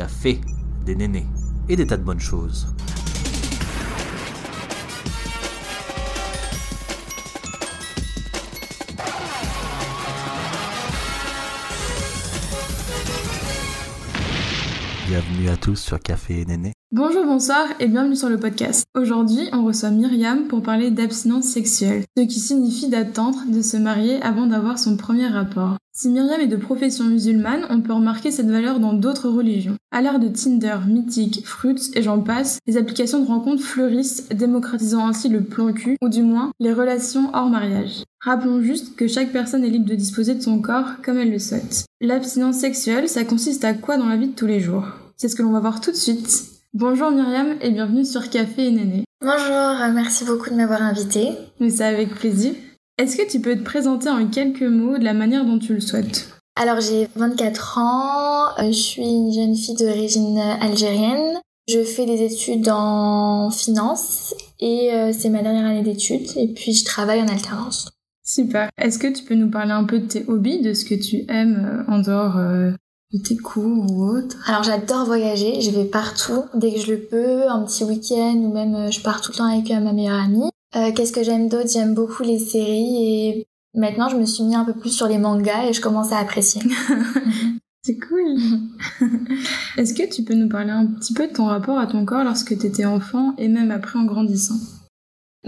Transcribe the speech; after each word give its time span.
café, 0.00 0.40
des 0.86 0.96
nénés 0.96 1.26
et 1.68 1.76
des 1.76 1.86
tas 1.86 1.98
de 1.98 2.02
bonnes 2.02 2.18
choses. 2.18 2.66
Bienvenue 15.06 15.50
à 15.50 15.58
tous 15.58 15.76
sur 15.76 16.00
Café 16.00 16.40
et 16.40 16.44
Néné. 16.46 16.79
Bonjour, 16.92 17.24
bonsoir 17.24 17.68
et 17.78 17.86
bienvenue 17.86 18.16
sur 18.16 18.28
le 18.28 18.36
podcast. 18.36 18.84
Aujourd'hui, 18.96 19.48
on 19.52 19.64
reçoit 19.64 19.90
Myriam 19.90 20.48
pour 20.48 20.60
parler 20.60 20.90
d'abstinence 20.90 21.44
sexuelle, 21.44 22.02
ce 22.16 22.24
qui 22.24 22.40
signifie 22.40 22.88
d'attendre 22.88 23.44
de 23.46 23.62
se 23.62 23.76
marier 23.76 24.20
avant 24.22 24.46
d'avoir 24.46 24.76
son 24.76 24.96
premier 24.96 25.28
rapport. 25.28 25.76
Si 25.92 26.08
Myriam 26.08 26.40
est 26.40 26.48
de 26.48 26.56
profession 26.56 27.04
musulmane, 27.04 27.64
on 27.70 27.80
peut 27.80 27.92
remarquer 27.92 28.32
cette 28.32 28.50
valeur 28.50 28.80
dans 28.80 28.92
d'autres 28.92 29.28
religions. 29.28 29.76
À 29.92 30.02
l'ère 30.02 30.18
de 30.18 30.26
Tinder, 30.26 30.78
Mythique, 30.88 31.46
Fruits 31.46 31.92
et 31.94 32.02
j'en 32.02 32.22
passe, 32.22 32.58
les 32.66 32.76
applications 32.76 33.20
de 33.20 33.28
rencontres 33.28 33.62
fleurissent, 33.62 34.28
démocratisant 34.30 35.06
ainsi 35.06 35.28
le 35.28 35.44
plan 35.44 35.72
cul, 35.72 35.96
ou 36.02 36.08
du 36.08 36.24
moins 36.24 36.50
les 36.58 36.72
relations 36.72 37.30
hors 37.34 37.50
mariage. 37.50 38.02
Rappelons 38.18 38.62
juste 38.62 38.96
que 38.96 39.06
chaque 39.06 39.30
personne 39.30 39.62
est 39.62 39.70
libre 39.70 39.88
de 39.88 39.94
disposer 39.94 40.34
de 40.34 40.42
son 40.42 40.60
corps 40.60 41.00
comme 41.04 41.18
elle 41.18 41.30
le 41.30 41.38
souhaite. 41.38 41.84
L'abstinence 42.00 42.56
sexuelle, 42.56 43.08
ça 43.08 43.22
consiste 43.22 43.64
à 43.64 43.74
quoi 43.74 43.96
dans 43.96 44.08
la 44.08 44.16
vie 44.16 44.26
de 44.26 44.34
tous 44.34 44.48
les 44.48 44.58
jours? 44.58 44.88
C'est 45.16 45.28
ce 45.28 45.36
que 45.36 45.42
l'on 45.44 45.52
va 45.52 45.60
voir 45.60 45.80
tout 45.80 45.92
de 45.92 45.96
suite. 45.96 46.50
Bonjour 46.72 47.10
Myriam 47.10 47.56
et 47.62 47.70
bienvenue 47.72 48.04
sur 48.04 48.30
Café 48.30 48.66
et 48.66 48.70
Néné. 48.70 49.02
Bonjour, 49.20 49.92
merci 49.92 50.24
beaucoup 50.24 50.50
de 50.50 50.54
m'avoir 50.54 50.80
invitée. 50.80 51.30
Mais 51.58 51.68
c'est 51.68 51.82
avec 51.82 52.14
plaisir. 52.14 52.54
Est-ce 52.96 53.16
que 53.16 53.28
tu 53.28 53.40
peux 53.40 53.56
te 53.56 53.64
présenter 53.64 54.08
en 54.08 54.28
quelques 54.28 54.62
mots 54.62 54.96
de 54.96 55.02
la 55.02 55.12
manière 55.12 55.44
dont 55.44 55.58
tu 55.58 55.74
le 55.74 55.80
souhaites? 55.80 56.28
Alors 56.54 56.80
j'ai 56.80 57.08
24 57.16 57.78
ans, 57.78 58.58
euh, 58.60 58.68
je 58.68 58.78
suis 58.78 59.02
une 59.02 59.32
jeune 59.32 59.56
fille 59.56 59.74
d'origine 59.74 60.38
algérienne. 60.38 61.40
Je 61.68 61.82
fais 61.82 62.06
des 62.06 62.22
études 62.22 62.68
en 62.68 63.50
finance 63.50 64.32
et 64.60 64.94
euh, 64.94 65.12
c'est 65.12 65.28
ma 65.28 65.42
dernière 65.42 65.66
année 65.66 65.82
d'études 65.82 66.28
et 66.36 66.46
puis 66.46 66.72
je 66.72 66.84
travaille 66.84 67.20
en 67.20 67.26
alternance. 67.26 67.90
Super. 68.24 68.70
Est-ce 68.78 69.00
que 69.00 69.08
tu 69.08 69.24
peux 69.24 69.34
nous 69.34 69.50
parler 69.50 69.72
un 69.72 69.82
peu 69.84 69.98
de 69.98 70.06
tes 70.06 70.24
hobbies, 70.28 70.62
de 70.62 70.72
ce 70.74 70.84
que 70.84 70.94
tu 70.94 71.24
aimes 71.28 71.84
euh, 71.88 71.92
en 71.92 71.98
dehors 71.98 72.38
de 73.12 73.18
tes 73.18 73.36
cours 73.36 73.90
ou 73.90 74.04
autre 74.04 74.36
Alors 74.46 74.62
j'adore 74.62 75.04
voyager, 75.04 75.60
je 75.60 75.70
vais 75.70 75.84
partout 75.84 76.44
dès 76.54 76.72
que 76.72 76.80
je 76.80 76.92
le 76.92 77.00
peux, 77.00 77.48
un 77.48 77.62
petit 77.64 77.84
week-end 77.84 78.36
ou 78.36 78.52
même 78.52 78.92
je 78.92 79.00
pars 79.00 79.20
tout 79.20 79.32
le 79.32 79.38
temps 79.38 79.52
avec 79.52 79.70
ma 79.70 79.92
meilleure 79.92 80.22
amie. 80.22 80.50
Euh, 80.76 80.92
qu'est-ce 80.92 81.12
que 81.12 81.24
j'aime 81.24 81.48
d'autre? 81.48 81.68
J'aime 81.72 81.94
beaucoup 81.94 82.22
les 82.22 82.38
séries 82.38 83.04
et 83.04 83.46
maintenant 83.74 84.08
je 84.08 84.16
me 84.16 84.24
suis 84.24 84.44
mis 84.44 84.54
un 84.54 84.64
peu 84.64 84.74
plus 84.74 84.90
sur 84.90 85.08
les 85.08 85.18
mangas 85.18 85.66
et 85.66 85.72
je 85.72 85.80
commence 85.80 86.12
à 86.12 86.18
apprécier. 86.18 86.62
C'est 87.82 87.98
cool. 87.98 88.36
Est-ce 89.78 89.94
que 89.94 90.08
tu 90.08 90.22
peux 90.22 90.34
nous 90.34 90.48
parler 90.48 90.70
un 90.70 90.86
petit 90.86 91.14
peu 91.14 91.26
de 91.26 91.32
ton 91.32 91.46
rapport 91.46 91.78
à 91.78 91.86
ton 91.86 92.04
corps 92.04 92.24
lorsque 92.24 92.56
tu 92.56 92.66
étais 92.66 92.84
enfant 92.84 93.34
et 93.38 93.48
même 93.48 93.70
après 93.70 93.98
en 93.98 94.04
grandissant? 94.04 94.58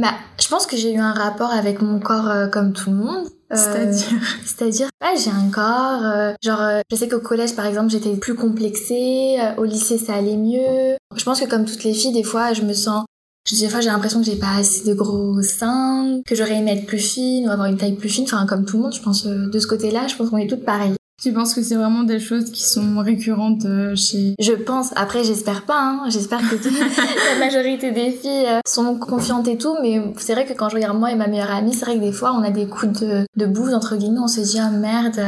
Bah, 0.00 0.14
je 0.40 0.48
pense 0.48 0.66
que 0.66 0.76
j'ai 0.76 0.94
eu 0.94 0.98
un 0.98 1.12
rapport 1.12 1.50
avec 1.50 1.82
mon 1.82 2.00
corps 2.00 2.28
euh, 2.28 2.48
comme 2.48 2.72
tout 2.72 2.90
le 2.90 2.96
monde. 2.96 3.28
Euh, 3.52 3.56
c'est-à-dire 3.56 4.18
C'est-à-dire, 4.44 4.88
bah, 5.00 5.14
j'ai 5.16 5.30
un 5.30 5.50
corps, 5.50 6.34
genre, 6.42 6.82
je 6.90 6.96
sais 6.96 7.08
qu'au 7.08 7.20
collège, 7.20 7.54
par 7.54 7.66
exemple, 7.66 7.90
j'étais 7.90 8.16
plus 8.16 8.34
complexée, 8.34 9.36
au 9.58 9.64
lycée, 9.64 9.98
ça 9.98 10.14
allait 10.14 10.36
mieux. 10.36 10.96
Je 11.14 11.24
pense 11.24 11.40
que 11.40 11.48
comme 11.48 11.64
toutes 11.64 11.84
les 11.84 11.94
filles, 11.94 12.12
des 12.12 12.22
fois, 12.22 12.52
je 12.52 12.62
me 12.62 12.72
sens 12.72 13.04
des 13.50 13.68
fois, 13.68 13.80
j'ai 13.80 13.90
l'impression 13.90 14.20
que 14.20 14.26
j'ai 14.26 14.36
pas 14.36 14.56
assez 14.56 14.88
de 14.88 14.94
gros 14.94 15.42
seins, 15.42 16.20
que 16.24 16.34
j'aurais 16.34 16.58
aimé 16.58 16.72
être 16.72 16.86
plus 16.86 16.98
fine 16.98 17.48
ou 17.48 17.50
avoir 17.50 17.66
une 17.66 17.76
taille 17.76 17.96
plus 17.96 18.08
fine. 18.08 18.24
Enfin, 18.24 18.46
comme 18.46 18.64
tout 18.64 18.76
le 18.76 18.84
monde, 18.84 18.94
je 18.94 19.02
pense, 19.02 19.26
euh, 19.26 19.50
de 19.50 19.58
ce 19.58 19.66
côté-là, 19.66 20.06
je 20.06 20.14
pense 20.14 20.30
qu'on 20.30 20.38
est 20.38 20.46
toutes 20.46 20.64
pareilles. 20.64 20.94
Tu 21.22 21.32
penses 21.32 21.54
que 21.54 21.62
c'est 21.62 21.76
vraiment 21.76 22.02
des 22.02 22.18
choses 22.18 22.50
qui 22.50 22.64
sont 22.64 22.98
récurrentes 22.98 23.64
euh, 23.64 23.94
chez... 23.94 24.34
Je 24.40 24.54
pense. 24.54 24.90
Après, 24.96 25.22
j'espère 25.22 25.62
pas. 25.62 25.78
Hein. 25.80 26.00
J'espère 26.08 26.40
que 26.40 26.56
la 27.32 27.38
majorité 27.38 27.92
des 27.92 28.10
filles 28.10 28.46
euh, 28.48 28.58
sont 28.66 28.96
confiantes 28.96 29.46
et 29.46 29.56
tout. 29.56 29.76
Mais 29.82 30.02
c'est 30.16 30.32
vrai 30.32 30.46
que 30.46 30.52
quand 30.52 30.68
je 30.68 30.74
regarde 30.74 30.98
moi 30.98 31.12
et 31.12 31.14
ma 31.14 31.28
meilleure 31.28 31.52
amie, 31.52 31.74
c'est 31.74 31.84
vrai 31.84 31.94
que 31.94 32.00
des 32.00 32.10
fois, 32.10 32.32
on 32.32 32.42
a 32.42 32.50
des 32.50 32.66
coups 32.66 33.00
de, 33.00 33.24
de 33.36 33.46
bouse, 33.46 33.72
entre 33.72 33.94
guillemets. 33.94 34.18
On 34.18 34.26
se 34.26 34.40
dit, 34.40 34.58
ah 34.58 34.70
merde, 34.70 35.20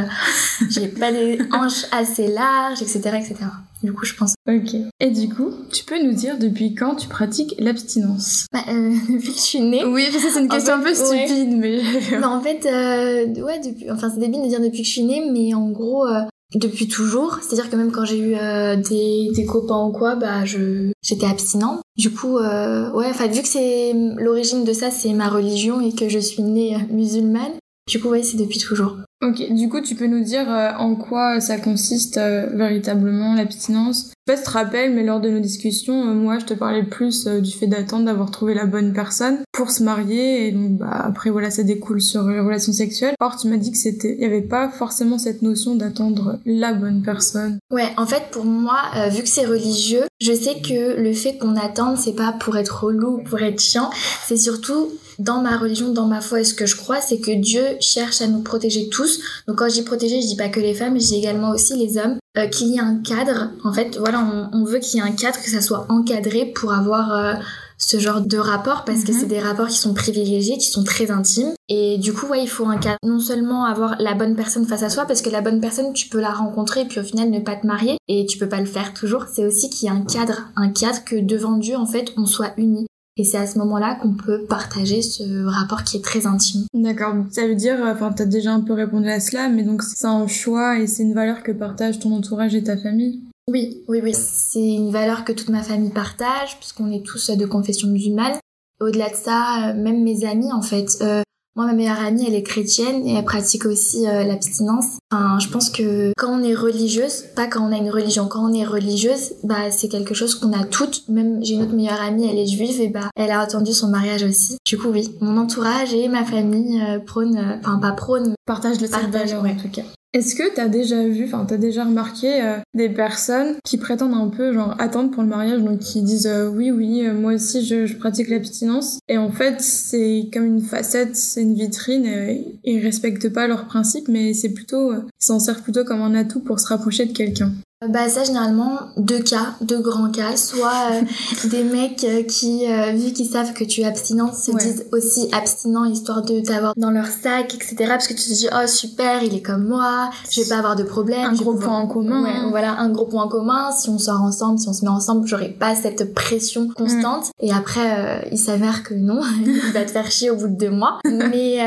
j'ai 0.69 0.89
pas 0.89 1.13
des 1.13 1.39
hanches 1.53 1.87
assez 1.93 2.27
larges, 2.27 2.83
etc., 2.83 3.01
etc. 3.21 3.37
Du 3.84 3.93
coup, 3.93 4.06
je 4.06 4.15
pense. 4.15 4.34
Ok. 4.49 4.75
Et 4.99 5.11
du 5.11 5.28
coup, 5.28 5.50
tu 5.71 5.84
peux 5.84 6.03
nous 6.03 6.15
dire 6.15 6.39
depuis 6.39 6.75
quand 6.75 6.95
tu 6.95 7.06
pratiques 7.06 7.55
l'abstinence? 7.59 8.47
Bah, 8.50 8.61
euh, 8.69 8.95
Depuis 9.12 9.28
que 9.28 9.37
je 9.37 9.43
suis 9.43 9.61
née. 9.61 9.84
Oui, 9.84 10.06
c'est 10.11 10.41
une 10.41 10.49
question 10.49 10.77
un 10.77 10.81
peu 10.81 10.95
stupide, 10.95 11.59
mais. 11.59 11.83
bah, 12.19 12.31
en 12.31 12.41
fait, 12.41 12.65
euh, 12.65 13.27
ouais, 13.43 13.61
depuis. 13.61 13.91
Enfin, 13.91 14.09
c'est 14.09 14.21
débile 14.21 14.41
de 14.41 14.49
dire 14.49 14.61
depuis 14.61 14.81
que 14.81 14.89
je 14.89 14.93
suis 14.93 15.05
née, 15.05 15.23
mais 15.31 15.53
en 15.53 15.69
gros. 15.71 16.06
Euh, 16.06 16.23
depuis 16.55 16.87
toujours, 16.87 17.41
c'est-à-dire 17.43 17.69
que 17.69 17.75
même 17.75 17.91
quand 17.91 18.05
j'ai 18.05 18.19
eu 18.19 18.37
des, 18.81 19.33
des 19.34 19.44
copains 19.44 19.87
ou 19.87 19.91
quoi, 19.91 20.15
bah 20.15 20.44
je 20.44 20.93
j'étais 21.03 21.27
abstinent. 21.27 21.81
Du 21.97 22.12
coup, 22.12 22.39
ouais, 22.39 23.06
enfin 23.11 23.27
vu 23.27 23.43
que 23.43 23.49
c'est 23.49 23.93
l'origine 24.19 24.65
de 24.65 24.73
ça, 24.73 24.93
c'est 24.93 25.15
ma 25.15 25.28
religion 25.28 25.81
et 25.81 25.93
que 25.93 26.09
je 26.09 26.21
suis 26.21 26.44
née 26.44 26.77
musulmane, 26.91 27.55
du 27.87 28.00
coup, 28.00 28.09
ouais, 28.09 28.23
c'est 28.23 28.39
depuis 28.39 28.59
toujours. 28.59 28.97
Ok, 29.25 29.53
du 29.53 29.71
coup, 29.71 29.81
tu 29.81 29.95
peux 29.95 30.07
nous 30.07 30.23
dire 30.23 30.51
euh, 30.51 30.73
en 30.79 30.97
quoi 30.97 31.41
ça 31.41 31.57
consiste 31.57 32.19
euh, 32.19 32.47
véritablement 32.53 33.35
l'abstinence? 33.35 34.11
Je 34.27 34.35
te 34.35 34.51
rappelle, 34.51 34.95
mais 34.95 35.03
lors 35.03 35.21
de 35.21 35.31
nos 35.31 35.41
discussions, 35.41 36.09
euh, 36.09 36.15
moi, 36.15 36.39
je 36.39 36.45
te 36.45 36.53
parlais 36.53 36.83
plus 36.83 37.27
du 37.27 37.51
fait 37.51 37.67
d'attendre 37.67 38.05
d'avoir 38.05 38.31
trouvé 38.31 38.53
la 38.53 38.67
bonne 38.67 38.93
personne 38.93 39.39
pour 39.53 39.71
se 39.71 39.83
marier, 39.83 40.47
et 40.47 40.53
donc 40.53 40.73
bah, 40.73 40.91
après, 40.93 41.31
voilà, 41.31 41.51
ça 41.51 41.62
découle 41.62 42.03
sur 42.03 42.25
les 42.25 42.41
relations 42.41 42.73
sexuelles. 42.75 43.15
Or, 43.21 43.37
tu 43.39 43.49
m'as 43.49 43.57
dit 43.57 43.73
que 43.73 43.79
c'était, 43.79 44.15
il 44.15 44.21
y 44.21 44.27
avait 44.27 44.43
pas 44.43 44.69
forcément 44.69 45.19
cette 45.19 45.41
notion 45.41 45.75
d'attendre 45.75 46.39
la 46.45 46.75
bonne 46.75 47.03
personne. 47.03 47.59
Ouais, 47.71 47.89
en 47.97 48.06
fait, 48.06 48.25
pour 48.31 48.45
moi, 48.45 48.77
vu 49.11 49.23
que 49.23 49.29
c'est 49.29 49.47
religieux, 49.47 50.05
je 50.21 50.33
sais 50.33 50.61
que 50.61 51.01
le 51.01 51.12
fait 51.12 51.39
qu'on 51.39 51.56
attende, 51.56 51.97
c'est 51.97 52.17
pas 52.17 52.33
pour 52.33 52.56
être 52.56 52.85
relou, 52.85 53.23
pour 53.25 53.41
être 53.41 53.61
chiant, 53.61 53.91
c'est 54.27 54.37
surtout 54.37 54.91
dans 55.19 55.43
ma 55.43 55.56
religion, 55.56 55.93
dans 55.93 56.06
ma 56.06 56.21
foi, 56.21 56.41
et 56.41 56.45
ce 56.45 56.55
que 56.55 56.67
je 56.67 56.77
crois, 56.77 57.01
c'est 57.01 57.19
que 57.19 57.31
Dieu 57.31 57.62
cherche 57.81 58.21
à 58.21 58.27
nous 58.27 58.41
protéger 58.41 58.89
tous. 58.89 59.14
Donc 59.47 59.59
quand 59.59 59.69
je 59.69 59.75
dis 59.75 59.83
protéger, 59.83 60.21
je 60.21 60.27
dis 60.27 60.37
pas 60.37 60.49
que 60.49 60.61
les 60.61 60.75
femmes, 60.75 61.01
je 61.01 61.07
dis 61.07 61.17
également 61.17 61.51
aussi 61.51 61.77
les 61.77 61.99
hommes. 61.99 62.19
Euh, 62.37 62.49
qu'il 62.49 62.67
y 62.69 62.79
ait 62.79 62.81
un 62.81 62.97
cadre. 62.97 63.51
En 63.63 63.73
fait, 63.73 63.97
voilà, 63.97 64.19
on, 64.53 64.65
veut 64.65 64.81
qu'il 64.81 64.99
y 64.99 65.03
ait 65.03 65.07
un 65.07 65.13
cadre, 65.13 65.41
que 65.41 65.49
ça 65.49 65.61
soit 65.61 65.87
encadré 65.89 66.47
pour 66.47 66.73
avoir 66.73 67.13
euh, 67.13 67.35
ce 67.79 68.01
genre 68.01 68.23
de 68.23 68.39
rapport 68.39 68.85
parce 68.85 69.05
que 69.05 69.13
mhm. 69.13 69.19
c'est 69.21 69.27
des 69.27 69.39
rapports 69.39 69.69
qui 69.69 69.77
sont 69.77 69.95
privilégiés, 69.95 70.59
qui 70.59 70.69
sont 70.69 70.83
très 70.83 71.13
intimes. 71.13 71.53
Et 71.69 71.97
du 71.99 72.13
coup, 72.13 72.27
ouais, 72.27 72.43
il 72.43 72.49
faut 72.49 72.67
un 72.67 72.79
cadre. 72.79 72.99
Non 73.05 73.21
seulement 73.21 73.67
avoir 73.67 73.95
la 74.01 74.15
bonne 74.15 74.35
personne 74.35 74.67
face 74.67 74.83
à 74.83 74.91
soi, 74.91 75.05
parce 75.05 75.23
que 75.23 75.31
la 75.31 75.43
bonne 75.43 75.61
personne, 75.61 75.93
tu 75.93 76.09
peux 76.09 76.21
la 76.21 76.33
rencontrer 76.33 76.81
et 76.81 76.85
puis 76.87 76.99
au 76.99 77.05
final 77.05 77.31
ne 77.31 77.39
pas 77.39 77.55
te 77.55 77.69
marier 77.69 77.99
et 78.09 78.27
tu 78.27 78.37
peux 78.37 78.49
pas 78.49 78.61
le 78.61 78.67
faire 78.67 78.95
toujours. 78.95 79.27
C'est 79.33 79.45
aussi 79.45 79.71
qu'il 79.71 79.89
y 79.89 79.93
ait 79.93 79.95
un 79.95 80.03
cadre, 80.03 80.49
un 80.57 80.71
cadre 80.71 81.05
que 81.05 81.17
devant 81.17 81.57
Dieu, 81.57 81.77
en 81.77 81.87
fait, 81.87 82.13
on 82.17 82.27
soit 82.27 82.53
unis. 82.57 82.87
Et 83.17 83.23
c'est 83.23 83.39
à 83.39 83.47
ce 83.47 83.59
moment-là 83.59 83.95
qu'on 83.95 84.13
peut 84.13 84.43
partager 84.45 85.01
ce 85.01 85.45
rapport 85.45 85.85
qui 85.85 85.99
est 85.99 86.05
très 86.05 86.27
intime. 86.27 86.65
D'accord. 86.75 87.15
Ça 87.31 87.47
veut 87.47 87.55
dire, 87.55 87.77
enfin, 87.85 88.13
t'as 88.13 88.25
déjà 88.25 88.53
un 88.53 88.61
peu 88.61 88.73
répondu 88.73 89.09
à 89.09 89.21
cela, 89.21 89.49
mais 89.49 89.63
donc 89.63 89.83
c'est 89.83 90.07
un 90.07 90.27
choix 90.27 90.81
et 90.81 90.89
c'est 90.89 91.05
une 91.05 91.15
valeur 91.15 91.45
que 91.45 91.53
partagent 91.53 92.01
ton 92.01 92.13
entourage 92.13 92.55
et 92.57 92.65
ta 92.65 92.77
famille? 92.77 93.23
Oui, 93.49 93.83
oui, 93.89 94.01
oui. 94.03 94.15
C'est 94.15 94.75
une 94.75 94.91
valeur 94.91 95.25
que 95.25 95.33
toute 95.33 95.51
ma 95.51 95.63
famille 95.63 95.91
partage, 95.91 96.59
puisqu'on 96.59 96.91
est 96.91 97.05
tous 97.05 97.31
de 97.31 97.47
confession 97.47 97.89
musulmane. 97.89 98.39
Au-delà 98.81 99.11
de 99.11 99.15
ça, 99.15 99.71
euh, 99.71 99.75
même 99.75 100.03
mes 100.03 100.25
amis, 100.25 100.53
en 100.53 100.63
fait, 100.63 100.99
euh, 101.03 101.23
moi, 101.57 101.67
ma 101.67 101.73
meilleure 101.73 102.01
amie, 102.01 102.25
elle 102.27 102.35
est 102.35 102.43
chrétienne 102.43 103.07
et 103.07 103.15
elle 103.15 103.25
pratique 103.25 103.65
aussi 103.65 104.07
euh, 104.09 104.25
l'abstinence. 104.25 104.99
Enfin, 105.13 105.39
je 105.39 105.49
pense 105.49 105.71
que 105.71 106.13
quand 106.17 106.41
on 106.41 106.43
est 106.43 106.55
religieuse, 106.55 107.25
pas 107.37 107.47
quand 107.47 107.69
on 107.69 107.73
a 107.73 107.77
une 107.77 107.91
religion, 107.91 108.27
quand 108.27 108.51
on 108.51 108.53
est 108.53 108.65
religieuse, 108.65 109.35
bah 109.45 109.71
c'est 109.71 109.89
quelque 109.89 110.15
chose 110.15 110.35
qu'on 110.35 110.53
a 110.53 110.65
toutes. 110.65 111.09
Même 111.09 111.45
j'ai 111.45 111.55
une 111.55 111.63
autre 111.63 111.75
meilleure 111.75 112.01
amie, 112.01 112.29
elle 112.29 112.39
est 112.39 112.47
juive 112.47 112.81
et 112.81 112.89
bah 112.89 113.11
elle 113.17 113.31
a 113.31 113.41
attendu 113.41 113.73
son 113.73 113.89
mariage 113.89 114.25
aussi. 114.25 114.57
Du 114.67 114.79
coup, 114.79 114.89
oui, 114.89 115.15
mon 115.21 115.37
entourage 115.37 115.95
et 115.95 116.09
ma 116.09 116.25
famille 116.25 116.83
euh, 116.83 116.99
prônent, 116.99 117.37
euh, 117.37 117.57
enfin 117.61 117.79
pas 117.79 117.93
prônent, 117.93 118.35
partagent 118.47 118.81
le 118.81 118.89
partage, 118.89 119.33
en 119.33 119.43
tout 119.55 119.69
cas. 119.69 119.83
Est-ce 120.15 120.37
que 120.37 120.55
t'as 120.55 120.69
déjà 120.69 121.09
vu, 121.09 121.25
enfin 121.25 121.45
t'as 121.45 121.57
déjà 121.57 121.85
remarqué 121.85 122.41
euh, 122.41 122.59
des 122.73 122.89
personnes 122.89 123.57
qui 123.65 123.79
prétendent 123.79 124.15
un 124.15 124.29
peu 124.29 124.53
genre 124.53 124.77
attendre 124.79 125.11
pour 125.11 125.25
le 125.25 125.29
mariage, 125.29 125.61
donc 125.61 125.81
qui 125.81 126.03
disent 126.03 126.29
euh, 126.29 126.49
oui 126.49 126.71
oui 126.71 127.05
euh, 127.05 127.12
moi 127.12 127.35
aussi 127.35 127.67
je, 127.67 127.85
je 127.85 127.97
pratique 127.97 128.29
l'abstinence? 128.29 129.00
Et 129.09 129.19
en 129.19 129.33
fait 129.33 129.61
c'est 129.61 130.31
comme 130.33 130.44
une 130.44 130.62
facette, 130.62 131.17
c'est 131.17 131.43
une 131.43 131.55
vitrine, 131.55 132.06
et 132.06 132.44
ils 132.62 132.79
respectent 132.79 133.29
pas 133.29 133.49
leurs 133.49 133.67
principes 133.67 134.06
mais 134.06 134.35
c'est 134.35 134.50
plutôt, 134.50 134.93
ils 134.94 135.03
s'en 135.19 135.41
servent 135.41 135.62
plutôt 135.62 135.83
comme 135.83 136.00
un 136.00 136.15
atout 136.15 136.38
pour 136.38 136.61
se 136.61 136.69
rapprocher 136.69 137.06
de 137.06 137.12
quelqu'un. 137.12 137.50
Bah 137.89 138.09
ça 138.09 138.25
généralement 138.25 138.79
deux 138.97 139.21
cas, 139.21 139.55
deux 139.61 139.81
grands 139.81 140.11
cas, 140.11 140.37
soit 140.37 140.91
euh, 140.93 141.03
des 141.49 141.63
mecs 141.63 142.05
euh, 142.05 142.23
qui 142.23 142.71
euh, 142.71 142.93
vu 142.93 143.13
qu'ils 143.13 143.29
savent 143.29 143.53
que 143.53 143.65
tu 143.65 143.83
es 143.83 143.85
abstinent 143.85 144.33
se 144.33 144.53
disent 144.53 144.87
aussi 144.93 145.29
abstinent 145.33 145.85
histoire 145.85 146.23
de 146.23 146.41
t'avoir 146.41 146.75
dans 146.77 146.91
leur 146.91 147.07
sac 147.07 147.55
etc 147.55 147.77
parce 147.89 148.07
que 148.07 148.15
tu 148.15 148.23
te 148.23 148.33
dis 148.33 148.49
oh 148.53 148.67
super 148.67 149.23
il 149.23 149.35
est 149.35 149.43
comme 149.43 149.67
moi 149.67 150.11
je 150.31 150.41
vais 150.41 150.49
pas 150.49 150.59
avoir 150.59 150.77
de 150.77 150.83
problème 150.83 151.31
un 151.31 151.35
gros 151.35 151.55
point 151.55 151.79
en 151.79 151.87
commun. 151.87 152.25
Ouais, 152.25 152.51
voilà 152.51 152.79
un 152.79 152.91
gros 152.91 153.07
point 153.07 153.25
en 153.25 153.29
commun. 153.29 153.71
Si 153.73 153.89
on 153.91 153.99
sort 153.99 154.23
ensemble 154.23 154.59
si 154.59 154.69
on 154.69 154.73
se 154.73 154.85
met 154.85 154.91
ensemble 154.91 155.27
j'aurai 155.27 155.51
pas 155.51 155.75
cette 155.75 156.15
pression 156.15 156.69
constante. 156.69 157.31
Et 157.41 157.53
après 157.53 158.29
il 158.31 158.39
s'avère 158.39 158.83
que 158.83 158.95
non 158.95 159.21
il 159.47 159.73
va 159.73 159.85
te 159.85 159.91
faire 159.91 160.11
chier 160.11 160.31
au 160.31 160.37
bout 160.37 160.49
de 160.49 160.57
deux 160.57 160.71
mois. 160.71 160.99
Mais 161.05 161.59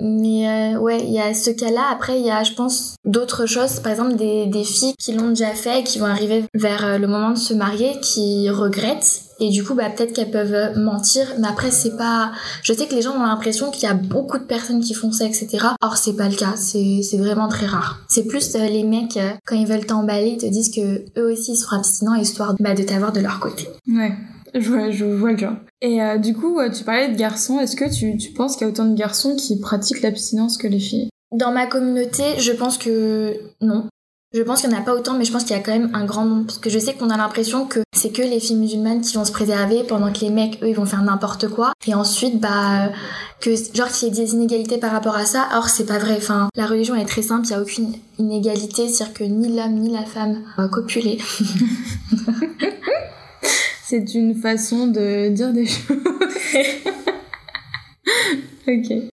mais 0.00 0.76
ouais 0.76 1.00
il 1.00 1.12
y 1.12 1.20
a 1.20 1.34
ce 1.34 1.50
cas 1.50 1.70
là 1.70 1.82
après 1.92 2.18
il 2.18 2.26
y 2.26 2.30
a 2.30 2.42
je 2.42 2.52
pense 2.52 2.94
d'autres 3.04 3.46
choses. 3.46 3.80
Par 3.80 3.92
exemple 3.92 4.16
des, 4.16 4.46
des 4.46 4.64
filles 4.64 4.94
qui 4.98 5.12
l'ont 5.12 5.30
déjà 5.30 5.49
déjà 5.50 5.54
fait, 5.54 5.84
qui 5.84 5.98
vont 5.98 6.06
arriver 6.06 6.44
vers 6.54 6.84
euh, 6.84 6.98
le 6.98 7.06
moment 7.06 7.30
de 7.30 7.38
se 7.38 7.54
marier, 7.54 7.98
qui 8.00 8.48
regrettent. 8.50 9.22
Et 9.42 9.48
du 9.48 9.64
coup 9.64 9.74
bah 9.74 9.88
peut-être 9.88 10.12
qu'elles 10.12 10.30
peuvent 10.30 10.78
mentir. 10.78 11.26
Mais 11.38 11.48
après 11.48 11.70
c'est 11.70 11.96
pas 11.96 12.30
je 12.62 12.74
sais 12.74 12.86
que 12.86 12.94
les 12.94 13.00
gens 13.00 13.16
ont 13.16 13.24
l'impression 13.24 13.70
qu'il 13.70 13.84
y 13.84 13.90
a 13.90 13.94
beaucoup 13.94 14.38
de 14.38 14.44
personnes 14.44 14.80
qui 14.80 14.92
font 14.92 15.12
ça 15.12 15.24
etc 15.24 15.58
or 15.80 15.96
c'est 15.96 16.14
pas 16.14 16.28
le 16.28 16.36
cas. 16.36 16.56
C'est 16.56 17.16
vraiment 17.16 17.48
très 17.48 17.64
rare. 17.64 18.00
C'est 18.08 18.26
plus 18.26 18.54
euh, 18.54 18.66
les 18.66 18.84
mecs 18.84 19.16
euh, 19.16 19.30
quand 19.46 19.56
ils 19.56 19.66
veulent 19.66 19.86
t'emballer 19.86 20.32
ils 20.32 20.36
te 20.36 20.44
disent 20.44 20.70
que 20.70 21.04
eux 21.18 21.32
aussi 21.32 21.52
ils 21.52 21.56
seront 21.56 21.78
abstinents 21.78 22.14
histoire 22.14 22.54
bah, 22.60 22.74
de 22.74 22.82
t'avoir 22.82 23.12
de 23.12 23.20
leur 23.20 23.40
côté. 23.40 23.66
Ouais. 23.88 24.12
Je 24.54 24.68
vois, 24.68 24.90
je 24.90 25.04
vois 25.04 25.32
le 25.32 25.38
genre. 25.38 25.56
Et 25.80 26.02
euh, 26.02 26.18
du 26.18 26.34
coup, 26.34 26.58
tu 26.76 26.82
parlais 26.82 27.08
de 27.08 27.16
garçons. 27.16 27.60
Est-ce 27.60 27.76
que 27.76 27.88
tu, 27.88 28.16
tu 28.16 28.32
penses 28.32 28.56
qu'il 28.56 28.66
y 28.66 28.68
a 28.68 28.72
autant 28.72 28.84
de 28.84 28.96
garçons 28.96 29.36
qui 29.36 29.60
pratiquent 29.60 30.02
l'abstinence 30.02 30.58
que 30.58 30.66
les 30.66 30.80
filles? 30.80 31.08
Dans 31.32 31.52
ma 31.52 31.66
communauté, 31.66 32.24
je 32.38 32.50
pense 32.50 32.76
que 32.76 33.36
non. 33.60 33.86
Je 34.32 34.42
pense 34.42 34.60
qu'il 34.60 34.70
n'y 34.70 34.76
en 34.76 34.78
a 34.78 34.82
pas 34.82 34.94
autant, 34.94 35.14
mais 35.14 35.24
je 35.24 35.32
pense 35.32 35.42
qu'il 35.42 35.56
y 35.56 35.58
a 35.58 35.62
quand 35.62 35.72
même 35.72 35.90
un 35.92 36.04
grand 36.04 36.24
nombre. 36.24 36.46
Parce 36.46 36.58
que 36.58 36.70
je 36.70 36.78
sais 36.78 36.94
qu'on 36.94 37.10
a 37.10 37.16
l'impression 37.16 37.66
que 37.66 37.80
c'est 37.92 38.12
que 38.12 38.22
les 38.22 38.38
filles 38.38 38.56
musulmanes 38.56 39.00
qui 39.00 39.16
vont 39.16 39.24
se 39.24 39.32
préserver 39.32 39.82
pendant 39.82 40.12
que 40.12 40.20
les 40.20 40.30
mecs, 40.30 40.62
eux, 40.62 40.68
ils 40.68 40.76
vont 40.76 40.86
faire 40.86 41.02
n'importe 41.02 41.48
quoi. 41.48 41.72
Et 41.88 41.94
ensuite, 41.94 42.38
bah, 42.38 42.92
que, 43.40 43.50
genre, 43.74 43.88
qu'il 43.88 44.06
y 44.06 44.10
ait 44.12 44.14
des 44.14 44.34
inégalités 44.34 44.78
par 44.78 44.92
rapport 44.92 45.16
à 45.16 45.26
ça. 45.26 45.48
Or, 45.54 45.68
c'est 45.68 45.84
pas 45.84 45.98
vrai. 45.98 46.14
Enfin, 46.16 46.48
la 46.54 46.66
religion 46.66 46.94
est 46.94 47.06
très 47.06 47.22
simple, 47.22 47.44
il 47.46 47.48
n'y 47.48 47.56
a 47.56 47.60
aucune 47.60 47.92
inégalité. 48.18 48.86
C'est-à-dire 48.86 49.14
que 49.14 49.24
ni 49.24 49.56
l'homme 49.56 49.74
ni 49.74 49.90
la 49.90 50.04
femme 50.04 50.44
va 50.56 50.68
copuler. 50.68 51.18
c'est 53.84 54.14
une 54.14 54.36
façon 54.36 54.86
de 54.86 55.30
dire 55.30 55.52
des 55.52 55.66
choses. 55.66 55.96
ok. 58.68 59.09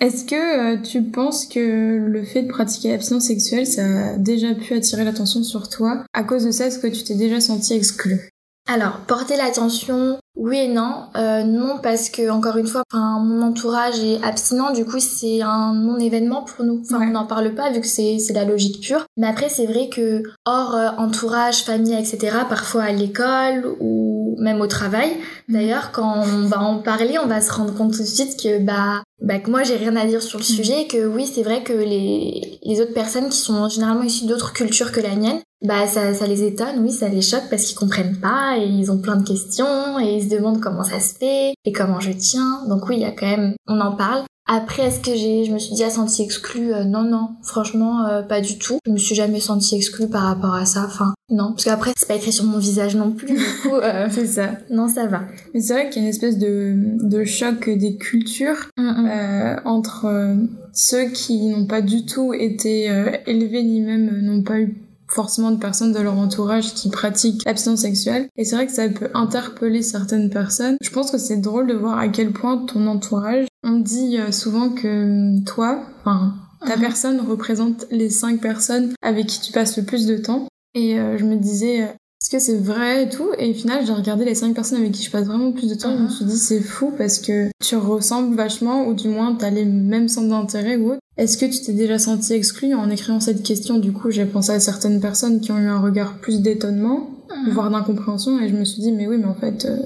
Est-ce 0.00 0.26
que 0.26 0.34
euh, 0.74 0.82
tu 0.82 1.02
penses 1.02 1.46
que 1.46 1.96
le 1.96 2.22
fait 2.22 2.42
de 2.42 2.48
pratiquer 2.48 2.90
l'abstinence 2.90 3.24
sexuelle, 3.24 3.66
ça 3.66 3.82
a 3.82 4.16
déjà 4.18 4.54
pu 4.54 4.74
attirer 4.74 5.04
l'attention 5.04 5.42
sur 5.42 5.70
toi? 5.70 6.04
À 6.12 6.22
cause 6.22 6.44
de 6.44 6.50
ça, 6.50 6.66
est-ce 6.66 6.78
que 6.78 6.86
tu 6.86 7.02
t'es 7.02 7.14
déjà 7.14 7.40
senti 7.40 7.72
exclu 7.72 8.30
alors, 8.68 8.98
porter 9.06 9.36
l'attention, 9.36 10.18
oui 10.34 10.56
et 10.58 10.68
non. 10.68 11.04
Euh, 11.16 11.44
non, 11.44 11.78
parce 11.80 12.10
que, 12.10 12.30
encore 12.30 12.56
une 12.56 12.66
fois, 12.66 12.82
mon 12.92 13.40
entourage 13.42 14.00
est 14.00 14.20
abstinent, 14.24 14.72
du 14.72 14.84
coup, 14.84 14.98
c'est 14.98 15.40
un 15.40 15.72
non-événement 15.72 16.42
pour 16.42 16.64
nous. 16.64 16.82
Enfin, 16.84 17.06
on 17.06 17.12
n'en 17.12 17.26
parle 17.26 17.54
pas 17.54 17.70
vu 17.70 17.80
que 17.80 17.86
c'est, 17.86 18.18
c'est 18.18 18.32
la 18.32 18.44
logique 18.44 18.82
pure. 18.82 19.06
Mais 19.16 19.28
après, 19.28 19.48
c'est 19.48 19.66
vrai 19.66 19.88
que, 19.88 20.24
hors 20.46 20.74
euh, 20.74 20.88
entourage, 20.98 21.62
famille, 21.62 21.94
etc., 21.94 22.38
parfois 22.48 22.82
à 22.82 22.92
l'école 22.92 23.76
ou 23.78 24.34
même 24.40 24.60
au 24.60 24.66
travail, 24.66 25.10
d'ailleurs, 25.48 25.92
quand 25.92 26.24
on 26.24 26.46
va 26.48 26.60
en 26.60 26.78
parler, 26.78 27.18
on 27.22 27.28
va 27.28 27.40
se 27.40 27.52
rendre 27.52 27.72
compte 27.72 27.92
tout 27.92 28.02
de 28.02 28.04
suite 28.04 28.36
que, 28.36 28.58
bah, 28.58 29.04
bah 29.22 29.38
que 29.38 29.50
moi 29.50 29.62
j'ai 29.62 29.76
rien 29.76 29.96
à 29.96 30.06
dire 30.06 30.22
sur 30.22 30.38
le 30.38 30.44
mm. 30.44 30.46
sujet, 30.46 30.86
que 30.86 31.06
oui 31.06 31.26
c'est 31.26 31.42
vrai 31.42 31.62
que 31.62 31.72
les, 31.72 32.58
les 32.62 32.80
autres 32.80 32.92
personnes 32.92 33.28
qui 33.28 33.38
sont 33.38 33.68
généralement 33.68 34.02
issues 34.02 34.26
d'autres 34.26 34.52
cultures 34.52 34.92
que 34.92 35.00
la 35.00 35.16
mienne, 35.16 35.40
bah 35.62 35.86
ça, 35.86 36.12
ça 36.12 36.26
les 36.26 36.42
étonne, 36.42 36.82
oui 36.82 36.92
ça 36.92 37.08
les 37.08 37.22
choque 37.22 37.48
parce 37.48 37.64
qu'ils 37.64 37.78
comprennent 37.78 38.20
pas 38.20 38.58
et 38.58 38.66
ils 38.66 38.92
ont 38.92 38.98
plein 38.98 39.16
de 39.16 39.26
questions 39.26 39.98
et 39.98 40.16
ils 40.16 40.24
se 40.30 40.36
demandent 40.36 40.60
comment 40.60 40.84
ça 40.84 41.00
se 41.00 41.14
fait 41.14 41.54
et 41.64 41.72
comment 41.72 42.00
je 42.00 42.12
tiens. 42.12 42.64
Donc 42.68 42.88
oui 42.88 42.96
il 42.96 43.02
y 43.02 43.06
a 43.06 43.12
quand 43.12 43.26
même, 43.26 43.54
on 43.66 43.80
en 43.80 43.96
parle. 43.96 44.25
Après, 44.48 44.84
est-ce 44.84 45.00
que 45.00 45.16
j'ai, 45.16 45.44
je 45.44 45.52
me 45.52 45.58
suis 45.58 45.74
déjà 45.74 45.90
sentie 45.90 46.22
exclue 46.22 46.72
euh, 46.72 46.84
Non, 46.84 47.02
non, 47.02 47.30
franchement, 47.42 48.06
euh, 48.06 48.22
pas 48.22 48.40
du 48.40 48.58
tout. 48.58 48.78
Je 48.86 48.92
me 48.92 48.96
suis 48.96 49.16
jamais 49.16 49.40
sentie 49.40 49.74
exclue 49.74 50.08
par 50.08 50.22
rapport 50.22 50.54
à 50.54 50.64
ça. 50.66 50.84
Enfin, 50.86 51.14
non, 51.30 51.50
parce 51.50 51.64
qu'après, 51.64 51.92
c'est 51.96 52.06
pas 52.06 52.14
écrit 52.14 52.32
sur 52.32 52.44
mon 52.44 52.58
visage 52.58 52.94
non 52.94 53.10
plus. 53.10 53.26
Du 53.26 53.44
coup, 53.62 53.74
euh, 53.74 54.06
c'est 54.12 54.26
ça. 54.26 54.52
Non, 54.70 54.88
ça 54.88 55.06
va. 55.06 55.22
Mais 55.52 55.60
c'est 55.60 55.72
vrai 55.72 55.90
qu'il 55.90 56.02
y 56.02 56.04
a 56.04 56.08
une 56.08 56.14
espèce 56.14 56.38
de, 56.38 56.74
de 57.02 57.24
choc 57.24 57.68
des 57.68 57.96
cultures 57.96 58.70
mm, 58.78 58.82
mm. 58.82 59.60
entre 59.64 60.36
ceux 60.72 61.08
qui 61.08 61.48
n'ont 61.48 61.66
pas 61.66 61.82
du 61.82 62.06
tout 62.06 62.32
été 62.32 62.84
élevés 63.26 63.64
ni 63.64 63.80
même 63.80 64.20
n'ont 64.20 64.42
pas 64.42 64.60
eu 64.60 64.86
forcément 65.08 65.50
de 65.50 65.58
personnes 65.58 65.92
de 65.92 66.00
leur 66.00 66.18
entourage 66.18 66.74
qui 66.74 66.90
pratiquent 66.90 67.42
l'abstinence 67.46 67.80
sexuelle. 67.80 68.28
Et 68.36 68.44
c'est 68.44 68.56
vrai 68.56 68.66
que 68.66 68.72
ça 68.72 68.88
peut 68.88 69.08
interpeller 69.14 69.82
certaines 69.82 70.30
personnes. 70.30 70.76
Je 70.80 70.90
pense 70.90 71.10
que 71.10 71.18
c'est 71.18 71.36
drôle 71.36 71.66
de 71.66 71.74
voir 71.74 71.98
à 71.98 72.08
quel 72.08 72.32
point 72.32 72.58
ton 72.66 72.86
entourage, 72.86 73.46
on 73.66 73.80
dit 73.80 74.18
euh, 74.18 74.30
souvent 74.30 74.70
que 74.70 74.86
euh, 74.86 75.40
toi, 75.44 75.82
enfin, 76.00 76.34
ta 76.64 76.76
mhm. 76.76 76.82
personne 76.82 77.20
représente 77.20 77.86
les 77.90 78.10
cinq 78.10 78.40
personnes 78.40 78.92
avec 79.02 79.26
qui 79.26 79.40
tu 79.40 79.52
passes 79.52 79.76
le 79.76 79.84
plus 79.84 80.06
de 80.06 80.16
temps. 80.16 80.46
Et 80.74 80.98
euh, 80.98 81.18
je 81.18 81.24
me 81.24 81.36
disais, 81.36 81.78
est-ce 81.78 82.30
que 82.30 82.38
c'est 82.38 82.58
vrai 82.58 83.04
et 83.04 83.08
tout? 83.08 83.28
Et 83.38 83.50
au 83.50 83.54
final, 83.54 83.84
j'ai 83.84 83.92
regardé 83.92 84.24
les 84.24 84.36
cinq 84.36 84.54
personnes 84.54 84.78
avec 84.78 84.92
qui 84.92 85.02
je 85.02 85.10
passe 85.10 85.26
vraiment 85.26 85.50
plus 85.52 85.68
de 85.68 85.74
temps 85.74 85.92
et 85.92 85.98
je 85.98 86.02
me 86.02 86.08
suis 86.08 86.24
dit, 86.24 86.38
c'est 86.38 86.60
fou 86.60 86.92
parce 86.96 87.18
que 87.18 87.48
tu 87.64 87.76
ressembles 87.76 88.36
vachement 88.36 88.86
ou 88.86 88.94
du 88.94 89.08
moins 89.08 89.34
t'as 89.34 89.50
les 89.50 89.64
mêmes 89.64 90.08
centres 90.08 90.28
d'intérêt 90.28 90.76
ou 90.76 90.92
autre. 90.92 91.00
Est-ce 91.16 91.38
que 91.38 91.46
tu 91.46 91.62
t'es 91.62 91.72
déjà 91.72 91.98
senti 91.98 92.34
exclu 92.34 92.74
en 92.74 92.88
écrivant 92.90 93.20
cette 93.20 93.42
question? 93.42 93.78
Du 93.78 93.92
coup, 93.92 94.10
j'ai 94.10 94.26
pensé 94.26 94.52
à 94.52 94.60
certaines 94.60 95.00
personnes 95.00 95.40
qui 95.40 95.50
ont 95.50 95.58
eu 95.58 95.66
un 95.66 95.80
regard 95.80 96.18
plus 96.18 96.40
d'étonnement, 96.40 97.08
mhm. 97.30 97.52
voire 97.52 97.70
d'incompréhension, 97.70 98.38
et 98.38 98.48
je 98.48 98.54
me 98.54 98.64
suis 98.64 98.82
dit, 98.82 98.92
mais 98.92 99.06
oui, 99.06 99.16
mais 99.16 99.24
en 99.24 99.34
fait, 99.34 99.64
euh, 99.64 99.78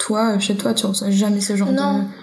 toi, 0.00 0.38
chez 0.38 0.56
toi, 0.56 0.74
tu 0.74 0.86
reçois 0.86 1.10
jamais 1.10 1.40
ce 1.40 1.54
genre 1.54 1.68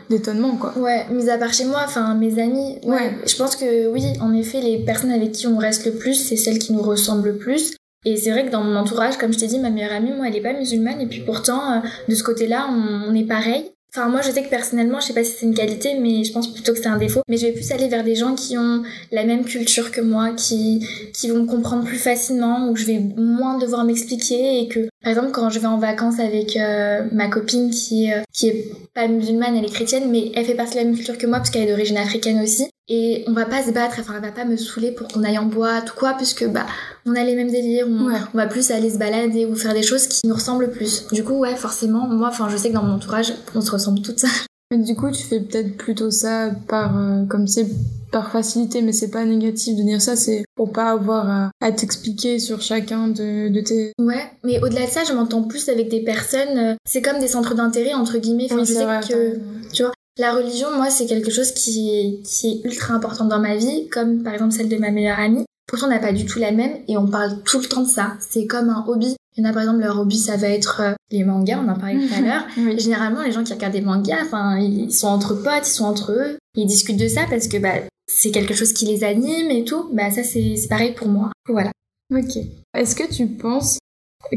d'étonnement, 0.09 0.57
quoi. 0.57 0.77
Ouais, 0.77 1.05
mis 1.11 1.29
à 1.29 1.37
part 1.37 1.53
chez 1.53 1.65
moi, 1.65 1.81
enfin, 1.85 2.15
mes 2.15 2.41
amis, 2.41 2.79
ouais, 2.83 3.15
Je 3.25 3.35
pense 3.37 3.55
que 3.55 3.87
oui, 3.87 4.03
en 4.19 4.33
effet, 4.33 4.59
les 4.59 4.79
personnes 4.79 5.11
avec 5.11 5.31
qui 5.31 5.47
on 5.47 5.57
reste 5.57 5.85
le 5.85 5.93
plus, 5.93 6.15
c'est 6.15 6.35
celles 6.35 6.59
qui 6.59 6.73
nous 6.73 6.81
ressemblent 6.81 7.29
le 7.29 7.37
plus. 7.37 7.75
Et 8.05 8.17
c'est 8.17 8.31
vrai 8.31 8.45
que 8.45 8.51
dans 8.51 8.63
mon 8.63 8.75
entourage, 8.75 9.17
comme 9.17 9.33
je 9.33 9.39
t'ai 9.39 9.47
dit, 9.47 9.59
ma 9.59 9.69
meilleure 9.69 9.91
amie, 9.91 10.11
moi, 10.11 10.27
elle 10.27 10.35
est 10.35 10.41
pas 10.41 10.53
musulmane, 10.53 11.01
et 11.01 11.07
puis 11.07 11.21
pourtant, 11.25 11.71
euh, 11.71 11.79
de 12.07 12.15
ce 12.15 12.23
côté-là, 12.23 12.67
on, 12.69 13.11
on 13.11 13.15
est 13.15 13.25
pareil. 13.27 13.71
Enfin, 13.93 14.09
moi, 14.09 14.21
je 14.21 14.31
sais 14.31 14.43
que 14.43 14.49
personnellement, 14.49 14.99
je 14.99 15.07
sais 15.07 15.13
pas 15.13 15.23
si 15.23 15.31
c'est 15.31 15.45
une 15.45 15.55
qualité, 15.55 15.95
mais 15.99 16.23
je 16.23 16.31
pense 16.31 16.53
plutôt 16.53 16.73
que 16.73 16.79
c'est 16.79 16.87
un 16.87 16.97
défaut. 16.97 17.21
Mais 17.29 17.37
je 17.37 17.47
vais 17.47 17.53
plus 17.53 17.71
aller 17.71 17.87
vers 17.87 18.03
des 18.03 18.15
gens 18.15 18.35
qui 18.35 18.57
ont 18.57 18.83
la 19.11 19.23
même 19.23 19.45
culture 19.45 19.91
que 19.91 20.01
moi, 20.01 20.31
qui, 20.31 20.85
qui 21.13 21.29
vont 21.29 21.43
me 21.43 21.47
comprendre 21.47 21.83
plus 21.85 21.97
facilement, 21.97 22.69
où 22.69 22.75
je 22.75 22.85
vais 22.85 22.99
moins 22.99 23.57
devoir 23.57 23.85
m'expliquer 23.85 24.59
et 24.61 24.67
que, 24.67 24.87
par 25.01 25.11
exemple, 25.11 25.31
quand 25.31 25.49
je 25.49 25.59
vais 25.59 25.67
en 25.67 25.77
vacances 25.77 26.19
avec 26.19 26.57
euh, 26.57 27.03
ma 27.11 27.27
copine 27.27 27.71
qui, 27.71 28.11
euh, 28.11 28.21
qui 28.33 28.49
est 28.49 28.71
pas 28.93 29.07
musulmane, 29.07 29.55
elle 29.55 29.65
est 29.65 29.73
chrétienne, 29.73 30.11
mais 30.11 30.31
elle 30.35 30.45
fait 30.45 30.55
partie 30.55 30.73
de 30.73 30.79
la 30.79 30.85
même 30.85 30.95
culture 30.95 31.17
que 31.17 31.25
moi 31.25 31.37
parce 31.37 31.49
qu'elle 31.49 31.63
est 31.63 31.71
d'origine 31.71 31.97
africaine 31.97 32.41
aussi. 32.41 32.69
Et 32.89 33.25
on 33.27 33.33
va 33.33 33.45
pas 33.45 33.63
se 33.63 33.71
battre, 33.71 33.97
enfin, 33.99 34.13
elle 34.15 34.21
va 34.21 34.31
pas 34.31 34.45
me 34.45 34.55
saouler 34.55 34.91
pour 34.91 35.09
qu'on 35.09 35.23
aille 35.23 35.37
en 35.37 35.45
boîte 35.45 35.91
ou 35.91 35.95
quoi, 35.95 36.13
puisque, 36.13 36.47
bah, 36.47 36.65
on 37.05 37.15
a 37.15 37.23
les 37.23 37.35
mêmes 37.35 37.51
délires, 37.51 37.85
on, 37.89 38.09
on, 38.09 38.37
va 38.37 38.47
plus 38.47 38.71
aller 38.71 38.89
se 38.89 38.97
balader 38.97 39.45
ou 39.45 39.55
faire 39.55 39.73
des 39.73 39.83
choses 39.83 40.07
qui 40.07 40.25
nous 40.25 40.35
ressemblent 40.35 40.71
plus. 40.71 41.05
Du 41.11 41.23
coup, 41.23 41.33
ouais, 41.33 41.55
forcément, 41.55 42.07
moi, 42.07 42.29
enfin, 42.29 42.47
je 42.49 42.55
sais 42.55 42.69
que 42.69 42.73
dans 42.73 42.83
mon 42.83 42.93
entourage, 42.93 43.33
on 43.55 43.61
se 43.61 43.71
ressemble 43.71 44.01
toutes 44.01 44.19
ça. 44.19 44.29
Mais 44.71 44.77
du 44.77 44.95
coup, 44.95 45.11
tu 45.11 45.23
fais 45.23 45.39
peut-être 45.39 45.77
plutôt 45.77 46.11
ça 46.11 46.51
par, 46.67 46.97
euh, 46.97 47.25
comme 47.25 47.47
c'est 47.47 47.67
par 48.11 48.31
facilité, 48.31 48.81
mais 48.81 48.93
c'est 48.93 49.11
pas 49.11 49.23
négatif 49.25 49.77
de 49.77 49.83
dire 49.83 50.01
ça, 50.01 50.15
c'est 50.15 50.45
pour 50.55 50.71
pas 50.71 50.91
avoir 50.91 51.29
à, 51.29 51.51
à 51.61 51.71
t'expliquer 51.71 52.39
sur 52.39 52.61
chacun 52.61 53.09
de, 53.09 53.49
de, 53.49 53.61
tes... 53.61 53.91
Ouais, 53.99 54.31
mais 54.43 54.61
au-delà 54.61 54.85
de 54.85 54.91
ça, 54.91 55.03
je 55.03 55.13
m'entends 55.13 55.43
plus 55.43 55.67
avec 55.69 55.89
des 55.89 56.01
personnes, 56.01 56.57
euh, 56.57 56.75
c'est 56.85 57.01
comme 57.01 57.19
des 57.19 57.27
centres 57.27 57.53
d'intérêt, 57.53 57.93
entre 57.93 58.17
guillemets, 58.17 58.47
enfin, 58.49 58.63
je 58.63 58.73
sais 58.73 58.85
que, 59.09 59.39
tu 59.73 59.83
vois, 59.83 59.91
la 60.17 60.33
religion, 60.33 60.75
moi, 60.75 60.89
c'est 60.89 61.05
quelque 61.05 61.31
chose 61.31 61.51
qui 61.51 61.89
est, 61.89 62.23
qui 62.23 62.47
est 62.47 62.65
ultra 62.65 62.93
important 62.93 63.25
dans 63.25 63.39
ma 63.39 63.55
vie, 63.55 63.87
comme 63.89 64.23
par 64.23 64.33
exemple 64.33 64.53
celle 64.53 64.69
de 64.69 64.77
ma 64.77 64.91
meilleure 64.91 65.19
amie. 65.19 65.45
Pourtant, 65.67 65.87
on 65.87 65.89
n'a 65.89 65.99
pas 65.99 66.13
du 66.13 66.25
tout 66.25 66.39
la 66.39 66.51
même 66.51 66.77
et 66.87 66.97
on 66.97 67.07
parle 67.07 67.43
tout 67.43 67.59
le 67.59 67.65
temps 67.65 67.81
de 67.81 67.87
ça. 67.87 68.13
C'est 68.19 68.47
comme 68.47 68.69
un 68.69 68.85
hobby. 68.87 69.15
Il 69.35 69.43
y 69.43 69.45
en 69.45 69.49
a 69.49 69.53
par 69.53 69.61
exemple, 69.63 69.81
leur 69.81 69.99
hobby, 69.99 70.17
ça 70.17 70.37
va 70.37 70.47
être 70.47 70.81
euh, 70.81 70.93
les 71.11 71.23
mangas, 71.23 71.61
on 71.63 71.69
en 71.69 71.77
parlait 71.77 72.07
tout 72.07 72.13
à 72.13 72.21
l'heure. 72.21 72.77
Généralement, 72.79 73.21
les 73.21 73.31
gens 73.31 73.43
qui 73.43 73.53
regardent 73.53 73.73
des 73.73 73.81
mangas, 73.81 74.23
enfin, 74.23 74.57
ils 74.57 74.91
sont 74.91 75.07
entre 75.07 75.35
potes, 75.35 75.67
ils 75.67 75.71
sont 75.71 75.85
entre 75.85 76.13
eux, 76.13 76.37
ils 76.55 76.65
discutent 76.65 76.97
de 76.97 77.07
ça 77.07 77.25
parce 77.29 77.47
que 77.47 77.57
bah, 77.57 77.75
c'est 78.07 78.31
quelque 78.31 78.53
chose 78.53 78.73
qui 78.73 78.85
les 78.85 79.03
anime 79.03 79.51
et 79.51 79.65
tout. 79.65 79.89
Bah, 79.93 80.09
ça, 80.09 80.23
c'est 80.23 80.55
pareil 80.69 80.93
pour 80.93 81.07
moi. 81.09 81.31
Voilà. 81.47 81.71
Ok. 82.15 82.37
Est-ce 82.73 82.95
que 82.95 83.11
tu 83.13 83.27
penses 83.27 83.77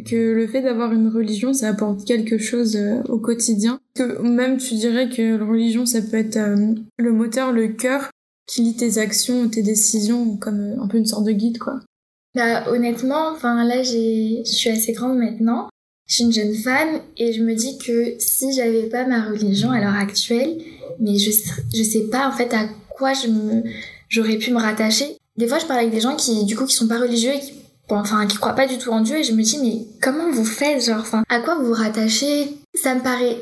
que 0.05 0.33
le 0.33 0.47
fait 0.47 0.63
d'avoir 0.63 0.93
une 0.93 1.09
religion, 1.09 1.53
ça 1.53 1.69
apporte 1.69 2.05
quelque 2.05 2.39
chose 2.39 2.77
euh, 2.77 3.03
au 3.09 3.19
quotidien. 3.19 3.81
Que 3.95 4.21
même 4.23 4.59
tu 4.59 4.75
dirais 4.75 5.09
que 5.09 5.37
la 5.37 5.45
religion, 5.45 5.87
ça 5.87 6.01
peut 6.03 6.17
être 6.17 6.37
euh, 6.37 6.75
le 6.99 7.13
moteur, 7.13 7.53
le 7.53 7.69
cœur 7.69 8.11
qui 8.47 8.63
lit 8.63 8.77
tes 8.77 8.99
actions, 8.99 9.49
tes 9.49 9.63
décisions, 9.63 10.37
comme 10.37 10.61
euh, 10.61 10.83
un 10.83 10.89
peu 10.89 10.99
une 10.99 11.07
sorte 11.07 11.25
de 11.25 11.33
guide, 11.33 11.59
quoi. 11.59 11.81
Bah 12.35 12.71
honnêtement, 12.71 13.31
enfin 13.33 13.65
là, 13.65 13.83
je 13.83 14.43
suis 14.45 14.71
assez 14.71 14.93
grande 14.93 15.19
maintenant. 15.19 15.69
Je 16.07 16.15
suis 16.15 16.25
une 16.25 16.33
jeune 16.33 16.55
femme 16.55 17.01
et 17.17 17.33
je 17.33 17.43
me 17.43 17.55
dis 17.55 17.79
que 17.79 18.15
si 18.19 18.53
j'avais 18.53 18.89
pas 18.89 19.07
ma 19.07 19.29
religion 19.29 19.71
à 19.71 19.81
l'heure 19.81 19.95
actuelle, 19.95 20.59
mais 21.01 21.19
je, 21.19 21.31
je 21.75 21.83
sais 21.83 22.09
pas 22.11 22.29
en 22.29 22.33
fait 22.33 22.53
à 22.55 22.69
quoi 22.89 23.13
je 23.15 23.29
j'aurais 24.09 24.37
pu 24.37 24.53
me 24.53 24.59
rattacher. 24.59 25.17
Des 25.37 25.47
fois, 25.47 25.59
je 25.59 25.67
parle 25.67 25.81
avec 25.81 25.93
des 25.93 26.01
gens 26.01 26.17
qui, 26.17 26.45
du 26.45 26.57
coup, 26.57 26.67
qui 26.67 26.75
sont 26.75 26.89
pas 26.89 27.01
religieux 27.01 27.31
et 27.33 27.41
qui 27.41 27.53
enfin 27.97 28.27
qui 28.27 28.37
croient 28.37 28.55
pas 28.55 28.67
du 28.67 28.79
tout 28.79 28.91
en 28.91 29.01
Dieu 29.01 29.19
et 29.19 29.25
je 29.25 29.33
me 29.33 29.43
dis 29.43 29.59
mais 29.63 29.87
comment 30.01 30.31
vous 30.31 30.45
faites 30.45 30.85
genre 30.85 31.01
enfin 31.01 31.23
à 31.29 31.41
quoi 31.41 31.57
vous 31.57 31.67
vous 31.67 31.73
rattachez? 31.75 32.57
Ça 32.75 32.95
me 32.95 33.01
paraît 33.01 33.39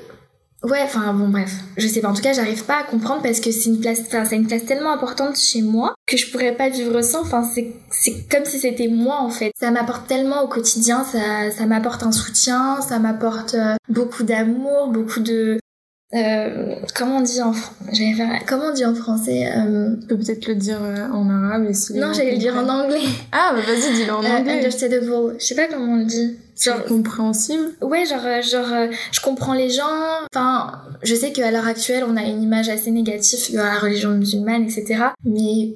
ouais 0.65 0.81
enfin 0.83 1.13
bon 1.13 1.29
bref 1.29 1.53
je 1.77 1.87
sais 1.87 2.01
pas 2.01 2.09
en 2.09 2.15
tout 2.15 2.23
cas 2.23 2.33
j'arrive 2.33 2.65
pas 2.65 2.79
à 2.79 2.83
comprendre 2.83 3.23
parce 3.23 3.39
que 3.39 3.53
c'est 3.53 3.71
une 3.71 3.79
place 3.79 4.01
enfin 4.07 4.25
c'est 4.25 4.37
une 4.37 4.47
place 4.47 4.65
tellement 4.65 4.93
importante 4.93 5.37
chez 5.37 5.63
moi 5.63 5.95
que 6.07 6.17
je 6.17 6.31
pourrais 6.31 6.53
pas 6.53 6.69
vivre 6.69 7.01
sans 7.03 7.21
enfin 7.21 7.49
c'est 7.55 7.75
c'est 7.91 8.29
comme 8.29 8.45
si 8.45 8.59
c'était 8.59 8.89
moi 8.89 9.21
en 9.21 9.31
fait. 9.31 9.53
Ça 9.59 9.71
m'apporte 9.71 10.09
tellement 10.09 10.43
au 10.43 10.49
quotidien 10.49 11.05
ça 11.05 11.51
ça 11.51 11.67
m'apporte 11.67 12.03
un 12.03 12.13
soutien 12.13 12.81
ça 12.81 12.99
m'apporte 12.99 13.55
euh, 13.55 13.75
beaucoup 13.89 14.25
d'amour 14.25 14.89
beaucoup 14.89 15.21
de 15.21 15.59
euh, 16.15 16.75
comment 16.95 17.19
on 17.19 17.21
dit 17.21 17.43
en 17.43 17.53
fr- 17.53 17.71
j'allais 17.93 18.15
faire- 18.15 18.43
comment 18.47 18.65
on 18.71 18.73
dit 18.73 18.85
en 18.87 18.95
français 18.95 19.51
euh, 19.55 19.95
Tu 20.01 20.07
peux 20.07 20.17
peut-être 20.17 20.47
le 20.47 20.55
dire 20.55 20.79
euh, 20.83 21.07
en 21.13 21.29
arabe 21.29 21.67
et 21.69 21.75
si 21.75 21.95
non 21.95 22.13
j'allais 22.15 22.33
le 22.33 22.39
dire 22.39 22.55
en 22.57 22.69
anglais. 22.69 23.01
Ah, 23.33 23.53
bah 23.55 23.61
vas-y, 23.67 23.93
dis-le 23.95 24.13
en 24.13 24.25
Euh, 24.25 24.39
anglais. 24.39 24.57
understandable. 24.59 25.37
Je 25.39 25.45
sais 25.45 25.55
pas 25.55 25.67
comment 25.67 25.93
on 25.93 25.99
le 25.99 26.05
dit. 26.07 26.39
Genre 26.61 26.83
compréhensible. 26.87 27.71
ouais 27.83 28.05
genre 28.07 28.25
euh, 28.25 28.43
genre 28.43 28.73
euh, 28.73 28.87
je 29.13 29.21
comprends 29.21 29.53
les 29.55 29.71
gens. 29.71 29.85
Enfin 30.35 30.73
je 31.03 31.15
sais 31.15 31.31
qu'à 31.33 31.51
l'heure 31.51 31.67
actuelle 31.69 32.05
on 32.09 32.17
a 32.17 32.23
une 32.25 32.43
image 32.43 32.69
assez 32.69 32.91
négative 32.91 33.53
de 33.53 33.59
la 33.59 33.79
religion 33.79 34.11
musulmane 34.11 34.65
etc 34.65 35.05
mais 35.25 35.75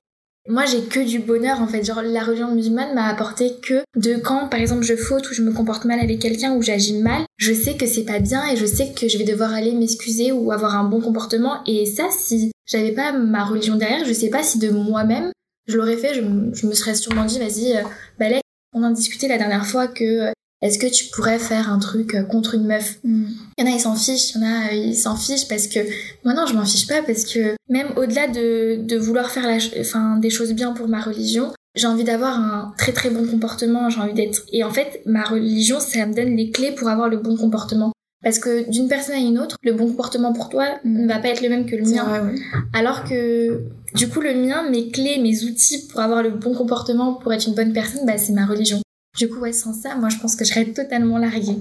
moi 0.49 0.64
j'ai 0.66 0.82
que 0.82 1.00
du 1.00 1.18
bonheur 1.20 1.61
en 1.61 1.66
fait. 1.66 1.84
Genre 1.84 2.02
la 2.02 2.22
religion 2.22 2.54
musulmane 2.54 2.94
m'a 2.94 3.06
apporté 3.06 3.56
que 3.62 3.82
de 3.96 4.16
quand 4.16 4.49
par 4.49 4.61
exemple 4.61 4.82
je 4.82 4.96
faute 4.96 5.30
ou 5.30 5.34
je 5.34 5.42
me 5.42 5.52
comporte 5.52 5.84
mal 5.84 6.00
avec 6.00 6.18
quelqu'un 6.18 6.54
ou 6.54 6.62
j'agis 6.62 6.94
mal 6.94 7.22
je 7.37 7.52
sais 7.52 7.76
que 7.76 7.87
c'est 7.87 8.04
pas 8.04 8.18
bien 8.18 8.49
et 8.49 8.56
je 8.56 8.66
sais 8.66 8.92
que 8.92 9.08
je 9.08 9.18
vais 9.18 9.25
devoir 9.25 9.52
aller 9.52 9.72
m'excuser 9.72 10.32
ou 10.32 10.52
avoir 10.52 10.76
un 10.76 10.84
bon 10.84 11.00
comportement. 11.00 11.62
Et 11.66 11.87
ça 11.87 12.08
si 12.11 12.52
j'avais 12.66 12.92
pas 12.92 13.12
ma 13.12 13.44
religion 13.44 13.76
derrière 13.76 14.04
je 14.04 14.12
sais 14.12 14.30
pas 14.30 14.42
si 14.42 14.58
de 14.58 14.70
moi-même 14.70 15.30
je 15.68 15.76
l'aurais 15.76 15.96
fait. 15.96 16.14
Je, 16.14 16.20
me 16.66 16.75
serais 16.75 16.94
sûrement 16.94 17.25
dit 17.25 17.38
vas-y 17.38 17.76
euh, 17.76 17.82
là, 18.18 18.40
on 18.72 18.82
en 18.82 18.90
discutait 18.90 19.28
la 19.28 19.38
dernière 19.38 19.66
fois 19.66 19.87
que 19.87 20.28
euh, 20.28 20.32
est-ce 20.62 20.78
que 20.78 20.87
tu 20.87 21.07
pourrais 21.07 21.38
faire 21.38 21.71
un 21.71 21.78
truc 21.78 22.14
euh, 22.14 22.23
contre 22.23 22.54
une 22.54 22.64
meuf? 22.66 22.99
Mm. 23.04 23.25
il 23.59 23.64
y 23.64 23.69
en 23.69 23.73
a, 23.73 23.75
ils 23.76 23.81
s'en 23.81 23.95
fichent. 23.97 24.35
Il 24.35 24.40
y 24.40 24.45
en 24.45 24.47
a, 24.47 24.69
euh, 24.69 24.75
ils 24.75 24.97
s'en 24.97 25.16
fichent 25.16 25.49
parce 25.49 25.66
que 25.66 25.81
moi, 26.25 26.35
non, 26.35 26.47
je 26.47 26.54
m'en 26.54 26.64
fiche 26.64 26.87
pas 26.87 27.02
parce 27.02 27.25
que 27.25 27.54
même 27.69 27.88
au-delà 27.97 28.28
de, 28.28 28.76
de 28.83 28.97
vouloir 28.97 29.31
faire 29.31 29.47
la, 29.47 29.59
enfin, 29.81 30.16
des 30.19 30.31
choses 30.31 30.52
bien 30.52 30.73
pour 30.73 30.88
ma 30.88 31.00
religion, 31.00 31.52
j'ai 31.75 31.87
envie 31.87 32.04
d'avoir 32.04 32.38
un 32.38 32.75
très 32.78 32.92
très 32.92 33.11
bon 33.11 33.26
comportement. 33.26 33.90
J'ai 33.90 34.00
envie 34.00 34.14
d'être. 34.14 34.42
Et 34.52 34.62
en 34.62 34.71
fait, 34.71 35.02
ma 35.07 35.25
religion, 35.25 35.81
ça 35.81 36.07
me 36.07 36.14
donne 36.14 36.37
les 36.37 36.50
clés 36.50 36.73
pour 36.73 36.88
avoir 36.88 37.09
le 37.09 37.16
bon 37.16 37.37
comportement. 37.37 37.92
Parce 38.23 38.38
que 38.38 38.71
d'une 38.71 38.87
personne 38.87 39.16
à 39.16 39.19
une 39.19 39.38
autre, 39.40 39.57
le 39.64 39.73
bon 39.73 39.88
comportement 39.88 40.33
pour 40.33 40.49
toi 40.49 40.66
Mm. 40.85 41.02
ne 41.02 41.09
va 41.09 41.19
pas 41.19 41.28
être 41.28 41.42
le 41.42 41.49
même 41.49 41.66
que 41.66 41.75
le 41.75 41.83
mien. 41.83 42.04
vrai, 42.04 42.21
ouais. 42.21 42.35
Alors 42.73 43.02
que 43.04 43.62
du 43.95 44.09
coup, 44.09 44.21
le 44.21 44.35
mien, 44.35 44.62
mes 44.71 44.90
clés, 44.90 45.19
mes 45.19 45.42
outils 45.42 45.88
pour 45.88 46.00
avoir 46.00 46.23
le 46.23 46.31
bon 46.31 46.54
comportement, 46.54 47.14
pour 47.14 47.33
être 47.33 47.49
une 47.49 47.54
bonne 47.54 47.73
personne, 47.73 48.07
bah, 48.07 48.16
c'est 48.19 48.33
ma 48.33 48.47
religion. 48.47 48.81
Du 49.19 49.28
coup, 49.28 49.40
ouais, 49.40 49.52
sans 49.52 49.73
ça, 49.75 49.95
moi, 49.97 50.09
je 50.09 50.19
pense 50.19 50.37
que 50.37 50.45
je 50.45 50.50
serais 50.50 50.64
totalement 50.73 51.19
larguée. 51.19 51.59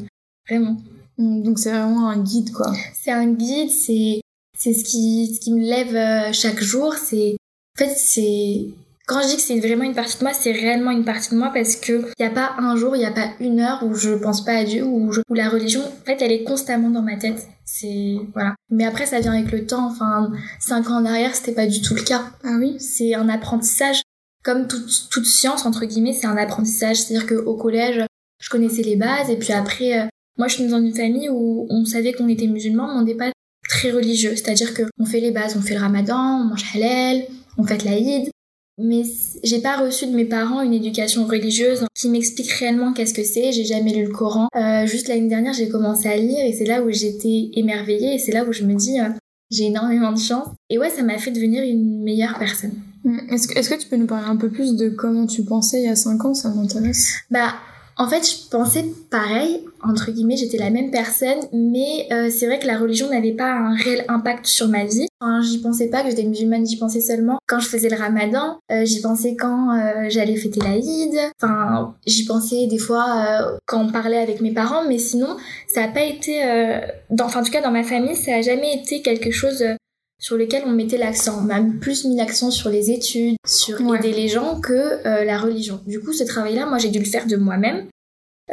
Vraiment. 0.50 0.77
Mm, 1.17 1.43
Donc 1.43 1.60
c'est 1.60 1.70
vraiment 1.72 2.10
un 2.10 2.22
guide, 2.24 2.51
quoi. 2.51 2.74
c'est 2.93 3.12
un 3.12 3.27
guide, 3.31 3.70
c'est 3.70 4.22
c'est 4.58 4.74
ce 4.74 4.84
qui 4.84 5.34
ce 5.36 5.39
qui 5.39 5.51
me 5.53 5.62
lève 5.62 5.96
euh, 5.96 6.31
chaque 6.34 6.62
jour, 6.62 6.93
c'est 6.93 7.36
en 7.77 7.84
fait 7.86 7.93
c'est 7.96 8.67
quand 9.08 9.22
je 9.24 9.27
dis 9.29 9.36
que 9.36 9.41
c'est 9.41 9.60
vraiment 9.60 9.84
une 9.84 9.96
partie 9.96 10.17
de 10.17 10.24
moi, 10.24 10.34
c'est 10.34 10.51
réellement 10.51 10.91
une 10.91 11.03
partie 11.03 11.31
de 11.31 11.36
moi 11.36 11.51
parce 11.53 11.75
que 11.75 12.05
il 12.17 12.24
y 12.24 12.25
a 12.25 12.29
pas 12.29 12.53
un 12.60 12.75
jour, 12.77 12.96
il 12.96 13.01
y 13.01 13.05
a 13.05 13.12
pas 13.12 13.31
une 13.39 13.60
heure 13.60 13.84
où 13.84 13.93
je 13.96 14.12
pense 14.12 14.46
pas 14.46 14.53
à 14.53 14.63
Dieu 14.63 14.84
je- 15.12 15.22
où 15.29 15.34
la 15.34 15.50
religion 15.50 15.81
en 15.81 16.05
fait, 16.05 16.22
elle 16.22 16.31
est 16.31 16.43
constamment 16.43 16.89
dans 16.89 17.01
ma 17.01 17.17
tête. 17.17 17.48
C'est 17.65 18.15
voilà. 18.34 18.55
Mais 18.70 18.86
après 18.86 19.05
ça 19.05 19.20
vient 19.20 19.34
avec 19.34 19.51
le 19.51 19.65
temps, 19.65 19.88
enfin 19.88 20.31
cinq 20.60 20.89
ans 20.89 21.01
en 21.01 21.05
arrière, 21.05 21.36
c'était 21.36 21.53
pas 21.53 21.67
du 21.67 21.81
tout 21.81 21.96
le 21.96 22.03
cas. 22.03 22.24
Ah 22.43 22.55
oui? 22.60 22.77
C'est 22.79 23.13
un 23.15 23.27
apprentissage 23.29 24.01
comme 24.43 24.67
toute 24.67 25.10
toute 25.10 25.25
science 25.25 25.65
entre 25.65 25.86
guillemets, 25.86 26.13
c'est 26.13 26.27
un 26.27 26.38
apprentissage, 26.38 26.98
c'est-à-dire 26.98 27.27
que 27.27 27.36
au 27.36 27.55
collège, 27.55 28.05
je 28.39 28.50
connaissais 28.50 28.81
les 28.81 28.95
bases 28.95 29.29
et 29.29 29.38
puis 29.38 29.53
après 29.53 30.00
euh, 30.00 30.05
moi, 30.38 30.48
je 30.48 30.55
suis 30.55 30.67
dans 30.67 30.81
une 30.81 30.95
famille 30.95 31.29
où 31.29 31.67
on 31.69 31.86
savait 31.86 32.13
qu'on 32.13 32.27
était 32.27 32.48
musulmans, 32.48 32.88
mais 32.88 33.00
on 33.00 33.03
n'est 33.03 33.15
pas 33.15 33.31
très 33.67 33.91
religieux. 33.91 34.36
C'est-à-dire 34.36 34.74
que 34.74 34.83
on 35.00 35.05
fait 35.05 35.19
les 35.19 35.31
bases, 35.31 35.55
on 35.57 35.62
fait 35.62 35.75
le 35.75 35.81
ramadan, 35.81 36.41
on 36.41 36.45
mange 36.45 36.65
halal, 36.74 37.25
on 37.57 37.63
fête 37.63 37.83
l'Aïd. 37.83 38.29
Mais 38.77 39.03
j'ai 39.43 39.60
pas 39.60 39.77
reçu 39.77 40.07
de 40.07 40.15
mes 40.15 40.25
parents 40.25 40.62
une 40.62 40.74
éducation 40.74 41.25
religieuse 41.27 41.86
qui 41.93 42.10
m'explique 42.10 42.50
réellement 42.53 42.93
qu'est-ce 42.93 43.13
que 43.13 43.24
c'est. 43.24 43.51
J'ai 43.51 43.65
jamais 43.65 43.93
lu 43.93 44.05
le 44.05 44.12
Coran. 44.12 44.48
Euh, 44.55 44.88
juste 44.88 45.10
l'année 45.10 45.27
dernière, 45.27 45.53
j'ai 45.53 45.69
commencé 45.69 46.07
à 46.07 46.17
lire 46.17 46.43
et 46.43 46.53
c'est 46.53 46.65
là 46.65 46.81
où 46.81 46.89
j'étais 46.89 47.51
émerveillée 47.53 48.15
et 48.15 48.17
c'est 48.17 48.31
là 48.31 48.43
où 48.43 48.51
je 48.51 48.63
me 48.63 48.74
dis, 48.74 49.00
euh, 49.00 49.10
j'ai 49.51 49.65
énormément 49.65 50.12
de 50.12 50.17
chance. 50.17 50.48
Et 50.69 50.79
ouais, 50.79 50.89
ça 50.89 51.03
m'a 51.03 51.19
fait 51.19 51.31
devenir 51.31 51.62
une 51.63 52.01
meilleure 52.01 52.39
personne. 52.39 52.74
Mm. 53.03 53.20
Est-ce 53.29 53.48
que, 53.48 53.58
est-ce 53.58 53.70
que 53.70 53.79
tu 53.79 53.88
peux 53.88 53.98
nous 53.98 54.08
parler 54.08 54.27
un 54.27 54.36
peu 54.36 54.50
plus 54.50 54.75
de 54.75 54.89
comment 54.89 55.25
tu 55.25 55.43
pensais 55.43 55.81
il 55.81 55.86
y 55.86 55.89
a 55.89 55.96
5 55.96 56.25
ans? 56.25 56.34
Ça 56.34 56.50
m'intéresse. 56.50 57.13
Bah, 57.29 57.53
en 57.98 58.08
fait, 58.08 58.27
je 58.27 58.50
pensais 58.50 58.86
pareil, 59.10 59.63
entre 59.84 60.12
guillemets, 60.12 60.38
j'étais 60.38 60.58
la 60.58 60.70
même 60.70 60.91
personne, 60.91 61.39
mais 61.53 62.08
euh, 62.12 62.29
c'est 62.31 62.48
vrai 62.48 62.58
que 62.58 62.65
la 62.65 62.77
religion 62.77 63.10
n'avait 63.10 63.34
pas 63.34 63.51
un 63.51 63.75
réel 63.75 64.05
impact 64.08 64.46
sur 64.46 64.67
ma 64.67 64.86
vie. 64.86 65.08
Enfin, 65.20 65.41
j'y 65.41 65.60
pensais 65.62 65.88
pas 65.88 66.01
que 66.01 66.10
j'étais 66.10 66.24
musulmane, 66.24 66.65
j'y 66.65 66.77
pensais 66.77 67.01
seulement 67.01 67.38
quand 67.46 67.60
je 67.60 67.67
faisais 67.67 67.89
le 67.89 67.98
ramadan, 67.98 68.58
euh, 68.72 68.86
j'y 68.86 69.01
pensais 69.01 69.36
quand 69.36 69.77
euh, 69.77 70.05
j'allais 70.10 70.36
fêter 70.36 70.62
l'Aïd, 70.62 71.13
enfin, 71.41 71.93
j'y 72.08 72.25
pensais 72.25 72.65
des 72.65 72.79
fois 72.79 73.05
euh, 73.05 73.58
quand 73.67 73.86
on 73.86 73.91
parlait 73.91 74.17
avec 74.17 74.41
mes 74.41 74.51
parents, 74.51 74.88
mais 74.88 74.98
sinon, 74.98 75.38
ça 75.67 75.84
a 75.84 75.88
pas 75.89 76.03
été, 76.03 76.43
euh, 76.43 76.79
dans, 77.10 77.25
enfin, 77.25 77.41
en 77.41 77.43
tout 77.43 77.51
cas, 77.51 77.62
dans 77.62 77.72
ma 77.72 77.84
famille, 77.84 78.15
ça 78.15 78.36
a 78.36 78.41
jamais 78.41 78.74
été 78.74 79.01
quelque 79.01 79.31
chose 79.31 79.62
euh, 79.62 79.75
sur 80.22 80.38
lequel 80.38 80.63
on 80.66 80.72
mettait 80.72 80.98
l'accent. 80.98 81.40
On 81.40 81.42
m'a 81.42 81.60
plus 81.82 82.06
mis 82.06 82.16
l'accent 82.16 82.51
sur 82.51 82.70
les 82.70 82.92
études, 82.92 83.36
sur 83.46 83.82
Ouais. 83.82 83.98
aider 83.98 84.13
les 84.13 84.28
gens 84.30 84.62
que 84.62 84.72
euh, 85.06 85.25
la 85.25 85.38
religion. 85.40 85.82
Du 85.88 86.00
coup, 86.00 86.13
ce 86.13 86.24
travail-là, 86.24 86.68
moi, 86.68 86.78
j'ai 86.78 86.90
dû 86.90 87.00
le 87.00 87.06
faire 87.06 87.25
de 87.25 87.36
moi-même. 87.36 87.88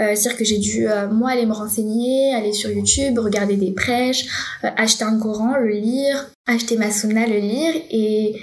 Euh, 0.00 0.14
C'est-à-dire 0.14 0.36
que 0.38 0.44
j'ai 0.44 0.58
dû, 0.58 0.88
euh, 0.88 1.08
moi, 1.08 1.30
aller 1.30 1.44
me 1.44 1.52
renseigner, 1.52 2.34
aller 2.34 2.52
sur 2.52 2.70
YouTube, 2.70 3.18
regarder 3.18 3.56
des 3.56 3.72
prêches, 3.72 4.26
acheter 4.62 5.04
un 5.04 5.18
Coran, 5.18 5.56
le 5.58 5.70
lire, 5.70 6.30
acheter 6.46 6.76
ma 6.76 6.90
sunna, 6.90 7.26
le 7.26 7.36
lire. 7.38 7.74
Et 7.90 8.34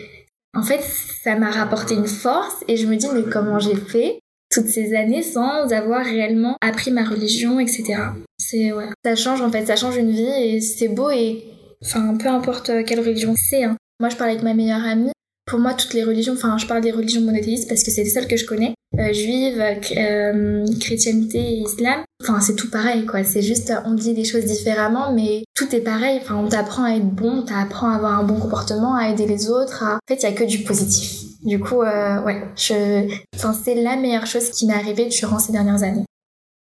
en 0.53 0.61
fait, 0.63 0.81
ça 1.23 1.35
m'a 1.35 1.49
rapporté 1.49 1.95
une 1.95 2.07
force. 2.07 2.55
Et 2.67 2.77
je 2.77 2.85
me 2.85 2.95
dis, 2.95 3.07
mais 3.13 3.23
comment 3.23 3.57
j'ai 3.57 3.75
fait 3.75 4.19
toutes 4.51 4.67
ces 4.67 4.93
années 4.95 5.23
sans 5.23 5.71
avoir 5.71 6.05
réellement 6.05 6.57
appris 6.61 6.91
ma 6.91 7.03
religion, 7.03 7.59
etc. 7.59 7.95
C'est, 8.37 8.71
ouais. 8.71 8.89
Ça 9.03 9.15
change, 9.15 9.41
en 9.41 9.51
fait, 9.51 9.65
ça 9.65 9.75
change 9.75 9.97
une 9.97 10.11
vie 10.11 10.27
et 10.27 10.61
c'est 10.61 10.89
beau 10.89 11.09
et, 11.09 11.43
enfin, 11.83 12.15
peu 12.17 12.27
importe 12.29 12.71
quelle 12.85 12.99
religion 12.99 13.33
c'est. 13.49 13.63
hein. 13.63 13.77
Moi, 13.99 14.09
je 14.09 14.15
parle 14.15 14.31
avec 14.31 14.43
ma 14.43 14.53
meilleure 14.53 14.83
amie. 14.85 15.11
Pour 15.47 15.59
moi, 15.59 15.75
toutes 15.75 15.93
les 15.93 16.03
religions, 16.03 16.33
enfin, 16.33 16.57
je 16.57 16.65
parle 16.65 16.81
des 16.81 16.91
religions 16.91 17.21
monothéistes 17.21 17.69
parce 17.69 17.83
que 17.83 17.91
c'est 17.91 18.03
les 18.03 18.09
seules 18.09 18.27
que 18.27 18.35
je 18.35 18.45
connais. 18.45 18.73
Euh, 18.97 19.13
juive, 19.13 19.59
euh, 19.61 19.75
chr- 19.75 19.99
euh, 19.99 20.65
chrétienté 20.79 21.57
islam. 21.59 22.03
Enfin, 22.23 22.39
c'est 22.41 22.55
tout 22.55 22.69
pareil, 22.71 23.05
quoi. 23.05 23.23
C'est 23.23 23.43
juste, 23.43 23.69
euh, 23.69 23.75
on 23.85 23.93
dit 23.93 24.13
des 24.15 24.23
choses 24.25 24.45
différemment, 24.45 25.13
mais 25.13 25.43
tout 25.55 25.73
est 25.75 25.81
pareil. 25.81 26.19
Enfin, 26.21 26.35
on 26.43 26.49
t'apprend 26.49 26.83
à 26.85 26.95
être 26.95 27.05
bon, 27.05 27.41
on 27.41 27.45
t'apprend 27.45 27.89
à 27.91 27.95
avoir 27.95 28.17
un 28.19 28.23
bon 28.23 28.39
comportement, 28.39 28.95
à 28.95 29.09
aider 29.09 29.27
les 29.27 29.49
autres. 29.49 29.83
à- 29.83 29.95
En 29.95 29.99
fait, 30.09 30.15
il 30.15 30.23
y 30.23 30.25
a 30.25 30.31
que 30.33 30.43
du 30.45 30.59
positif. 30.63 31.21
Du 31.43 31.59
coup, 31.59 31.83
euh, 31.83 32.23
ouais, 32.23 32.41
je... 32.55 33.07
Enfin, 33.35 33.53
c'est 33.53 33.75
la 33.75 33.97
meilleure 33.97 34.25
chose 34.25 34.49
qui 34.49 34.65
m'est 34.65 34.73
arrivée 34.73 35.05
durant 35.09 35.37
ces 35.37 35.51
dernières 35.51 35.83
années. 35.83 36.05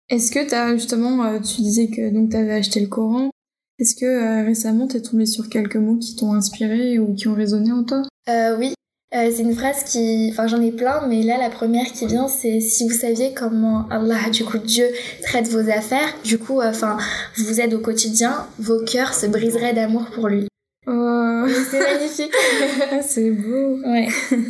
Est-ce 0.09 0.31
que 0.31 0.47
t'as 0.47 0.75
justement, 0.75 1.23
euh, 1.25 1.39
tu 1.39 1.61
disais 1.61 1.87
que 1.87 2.11
donc 2.11 2.29
t'avais 2.29 2.53
acheté 2.53 2.79
le 2.81 2.87
Coran. 2.87 3.31
Est-ce 3.79 3.95
que 3.95 4.05
euh, 4.05 4.45
récemment 4.45 4.87
t'es 4.87 5.01
tombé 5.01 5.25
sur 5.25 5.49
quelques 5.49 5.77
mots 5.77 5.97
qui 5.97 6.15
t'ont 6.15 6.33
inspiré 6.33 6.99
ou 6.99 7.13
qui 7.15 7.27
ont 7.27 7.33
résonné 7.33 7.71
en 7.71 7.83
toi? 7.83 8.03
Euh, 8.27 8.57
oui, 8.57 8.73
euh, 9.15 9.31
c'est 9.35 9.41
une 9.41 9.55
phrase 9.55 9.83
qui... 9.85 10.29
Enfin, 10.31 10.45
j'en 10.45 10.61
ai 10.61 10.71
plein, 10.71 11.07
mais 11.07 11.23
là, 11.23 11.39
la 11.39 11.49
première 11.49 11.91
qui 11.91 12.05
vient, 12.05 12.27
c'est 12.27 12.59
«Si 12.61 12.87
vous 12.87 12.93
saviez 12.93 13.33
comment 13.33 13.87
Allah, 13.89 14.29
du 14.31 14.45
coup, 14.45 14.59
Dieu, 14.59 14.85
traite 15.23 15.47
vos 15.47 15.67
affaires, 15.67 16.15
du 16.23 16.37
coup, 16.37 16.61
euh, 16.61 16.69
enfin, 16.69 16.97
vous 17.37 17.59
aide 17.59 17.73
au 17.73 17.79
quotidien, 17.79 18.45
vos 18.59 18.83
cœurs 18.83 19.15
se 19.15 19.25
briseraient 19.25 19.73
d'amour 19.73 20.05
pour 20.13 20.27
lui. 20.27 20.47
Oh,» 20.85 21.45
C'est 21.71 21.79
magnifique 21.79 22.33
ah, 22.91 23.01
c'est 23.01 23.31
beau. 23.31 23.79
Ouais. 23.85 24.07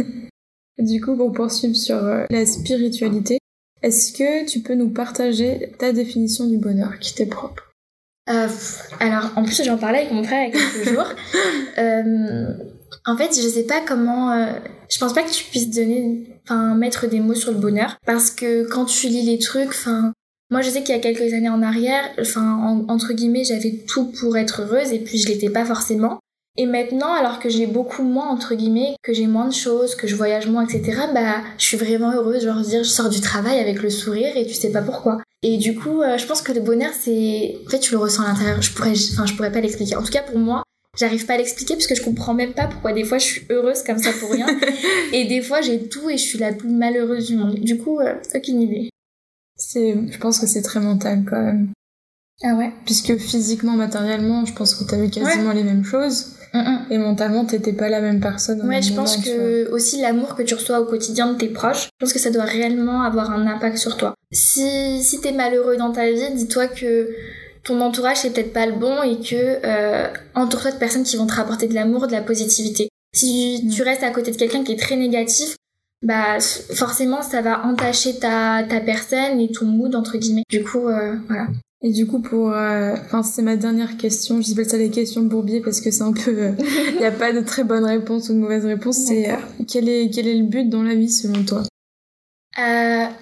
Du 0.77 1.01
coup, 1.01 1.13
pour 1.17 1.33
poursuivre 1.33 1.75
sur 1.75 1.97
euh, 1.97 2.23
la 2.29 2.45
spiritualité, 2.45 3.37
est-ce 3.83 4.13
que 4.13 4.45
tu 4.45 4.61
peux 4.61 4.75
nous 4.75 4.89
partager 4.89 5.73
ta 5.77 5.91
définition 5.91 6.47
du 6.47 6.57
bonheur 6.57 6.99
qui 6.99 7.13
t'est 7.13 7.25
propre? 7.25 7.68
Euh, 8.29 8.47
alors, 8.99 9.31
en 9.35 9.43
plus, 9.43 9.63
j'en 9.63 9.77
parlais 9.77 9.99
avec 9.99 10.11
mon 10.11 10.23
frère 10.23 10.47
il 10.47 10.53
y 10.53 10.57
a 10.57 10.59
quelques 10.61 10.89
jours. 10.93 11.07
Euh, 11.77 12.53
en 13.05 13.17
fait, 13.17 13.29
je 13.35 13.47
sais 13.47 13.63
pas 13.63 13.81
comment. 13.87 14.31
euh, 14.31 14.51
je 14.89 14.97
pense 14.99 15.13
pas 15.13 15.23
que 15.23 15.31
tu 15.31 15.43
puisses 15.45 15.69
donner, 15.69 16.39
enfin, 16.43 16.75
mettre 16.75 17.07
des 17.07 17.19
mots 17.19 17.35
sur 17.35 17.51
le 17.51 17.57
bonheur, 17.57 17.97
parce 18.05 18.31
que 18.31 18.67
quand 18.69 18.85
tu 18.85 19.07
lis 19.07 19.23
les 19.23 19.39
trucs, 19.39 19.69
enfin, 19.69 20.13
moi, 20.51 20.61
je 20.61 20.69
sais 20.69 20.81
qu'il 20.83 20.95
y 20.95 20.97
a 20.97 21.01
quelques 21.01 21.33
années 21.33 21.49
en 21.49 21.61
arrière, 21.61 22.03
enfin, 22.19 22.55
en- 22.55 22.91
entre 22.93 23.13
guillemets, 23.13 23.43
j'avais 23.43 23.83
tout 23.87 24.11
pour 24.19 24.37
être 24.37 24.61
heureuse, 24.63 24.91
et 24.93 24.99
puis 24.99 25.17
je 25.19 25.27
l'étais 25.27 25.49
pas 25.49 25.65
forcément. 25.65 26.19
Et 26.57 26.65
maintenant, 26.65 27.13
alors 27.13 27.39
que 27.39 27.49
j'ai 27.49 27.67
beaucoup 27.67 28.03
moins, 28.03 28.27
entre 28.27 28.55
guillemets, 28.55 28.95
que 29.01 29.13
j'ai 29.13 29.27
moins 29.27 29.47
de 29.47 29.53
choses, 29.53 29.95
que 29.95 30.07
je 30.07 30.15
voyage 30.15 30.47
moins, 30.47 30.65
etc., 30.65 31.03
bah, 31.13 31.41
je 31.57 31.63
suis 31.63 31.77
vraiment 31.77 32.11
heureuse. 32.11 32.43
Genre, 32.43 32.59
dire, 32.61 32.83
je 32.83 32.89
sors 32.89 33.09
du 33.09 33.21
travail 33.21 33.59
avec 33.59 33.81
le 33.81 33.89
sourire 33.89 34.35
et 34.35 34.45
tu 34.45 34.53
sais 34.53 34.71
pas 34.71 34.81
pourquoi. 34.81 35.19
Et 35.41 35.57
du 35.57 35.75
coup, 35.75 36.01
euh, 36.01 36.17
je 36.17 36.25
pense 36.25 36.41
que 36.41 36.51
le 36.51 36.59
bonheur, 36.59 36.91
c'est. 36.99 37.55
En 37.65 37.69
fait, 37.69 37.79
tu 37.79 37.91
le 37.91 37.97
ressens 37.97 38.23
à 38.23 38.27
l'intérieur. 38.29 38.61
Je 38.61 38.73
pourrais, 38.73 38.91
enfin, 38.91 39.25
je 39.25 39.33
pourrais 39.35 39.51
pas 39.51 39.61
l'expliquer. 39.61 39.95
En 39.95 40.03
tout 40.03 40.11
cas, 40.11 40.23
pour 40.23 40.37
moi, 40.37 40.63
j'arrive 40.97 41.25
pas 41.25 41.35
à 41.35 41.37
l'expliquer 41.37 41.75
parce 41.75 41.87
que 41.87 41.95
je 41.95 42.03
comprends 42.03 42.33
même 42.33 42.53
pas 42.53 42.67
pourquoi 42.67 42.91
des 42.91 43.05
fois 43.05 43.19
je 43.19 43.25
suis 43.25 43.41
heureuse 43.49 43.83
comme 43.83 43.99
ça 43.99 44.11
pour 44.19 44.31
rien. 44.31 44.47
et 45.13 45.25
des 45.25 45.41
fois, 45.41 45.61
j'ai 45.61 45.87
tout 45.87 46.09
et 46.09 46.17
je 46.17 46.23
suis 46.23 46.39
la 46.39 46.51
plus 46.51 46.69
malheureuse 46.69 47.27
du 47.27 47.37
monde. 47.37 47.55
Du 47.55 47.77
coup, 47.77 47.99
euh, 48.01 48.15
aucune 48.35 48.61
idée. 48.61 48.89
C'est, 49.55 49.95
je 50.09 50.17
pense 50.17 50.39
que 50.39 50.47
c'est 50.47 50.61
très 50.61 50.81
mental 50.81 51.23
quand 51.29 51.41
même. 51.41 51.69
Ah 52.43 52.55
ouais? 52.55 52.71
Puisque 52.85 53.17
physiquement, 53.17 53.73
matériellement, 53.73 54.45
je 54.45 54.53
pense 54.53 54.75
que 54.75 54.83
t'avais 54.83 55.09
quasiment 55.09 55.51
les 55.51 55.63
mêmes 55.63 55.83
choses. 55.83 56.35
Mm, 56.53 56.91
Et 56.91 56.97
mentalement, 56.97 57.45
t'étais 57.45 57.73
pas 57.73 57.89
la 57.89 58.01
même 58.01 58.19
personne. 58.19 58.67
Ouais, 58.67 58.81
je 58.81 58.93
pense 58.93 59.17
moment, 59.17 59.37
que 59.37 59.71
aussi 59.71 60.01
l'amour 60.01 60.35
que 60.35 60.43
tu 60.43 60.55
reçois 60.55 60.79
au 60.79 60.85
quotidien 60.85 61.31
de 61.31 61.37
tes 61.37 61.47
proches, 61.47 61.85
je 61.85 61.89
pense 61.99 62.13
que 62.13 62.19
ça 62.19 62.31
doit 62.31 62.43
réellement 62.43 63.01
avoir 63.03 63.31
un 63.31 63.45
impact 63.47 63.77
sur 63.77 63.97
toi. 63.97 64.13
Si, 64.31 65.03
si 65.03 65.21
t'es 65.21 65.31
malheureux 65.31 65.77
dans 65.77 65.91
ta 65.91 66.09
vie, 66.11 66.33
dis-toi 66.33 66.67
que 66.67 67.09
ton 67.63 67.81
entourage 67.81 68.17
c'est 68.17 68.31
peut-être 68.31 68.53
pas 68.53 68.65
le 68.65 68.73
bon 68.73 69.03
et 69.03 69.17
que 69.19 69.35
euh, 69.65 70.07
entoure-toi 70.33 70.71
de 70.71 70.77
personnes 70.77 71.03
qui 71.03 71.17
vont 71.17 71.27
te 71.27 71.33
rapporter 71.33 71.67
de 71.67 71.75
l'amour, 71.75 72.07
de 72.07 72.13
la 72.13 72.21
positivité. 72.21 72.89
Si 73.13 73.67
tu 73.73 73.81
restes 73.83 74.03
à 74.03 74.11
côté 74.11 74.31
de 74.31 74.37
quelqu'un 74.37 74.63
qui 74.63 74.71
est 74.71 74.79
très 74.79 74.95
négatif, 74.95 75.55
bah 76.01 76.39
forcément 76.39 77.21
ça 77.21 77.41
va 77.41 77.65
entacher 77.65 78.17
ta, 78.17 78.63
ta 78.63 78.79
personne 78.79 79.39
et 79.39 79.51
ton 79.51 79.65
mood 79.65 79.93
entre 79.95 80.17
guillemets. 80.17 80.43
Du 80.49 80.63
coup, 80.63 80.87
euh, 80.87 81.15
voilà. 81.27 81.47
Et 81.81 81.91
du 81.91 82.07
coup, 82.07 82.21
pour, 82.21 82.51
euh, 82.51 82.93
enfin, 83.05 83.23
c'est 83.23 83.41
ma 83.41 83.55
dernière 83.55 83.95
question. 83.95 84.41
Je 84.41 84.53
pas 84.53 84.65
ça 84.65 84.77
les 84.77 84.89
questions 84.89 85.21
bourbier 85.21 85.61
parce 85.61 85.79
que 85.79 85.91
c'est 85.91 86.01
un 86.01 86.11
peu, 86.11 86.31
il 86.31 86.39
euh, 86.39 86.51
n'y 86.99 87.05
a 87.05 87.11
pas 87.11 87.31
de 87.31 87.39
très 87.39 87.63
bonne 87.63 87.85
réponse 87.85 88.29
ou 88.29 88.33
de 88.33 88.39
mauvaise 88.39 88.65
réponse. 88.65 88.97
C'est 88.97 89.29
quel 89.67 89.87
est 89.87 90.09
quel 90.13 90.27
est 90.27 90.35
le 90.35 90.45
but 90.45 90.69
dans 90.69 90.83
la 90.83 90.95
vie 90.95 91.09
selon 91.09 91.43
toi? 91.43 91.63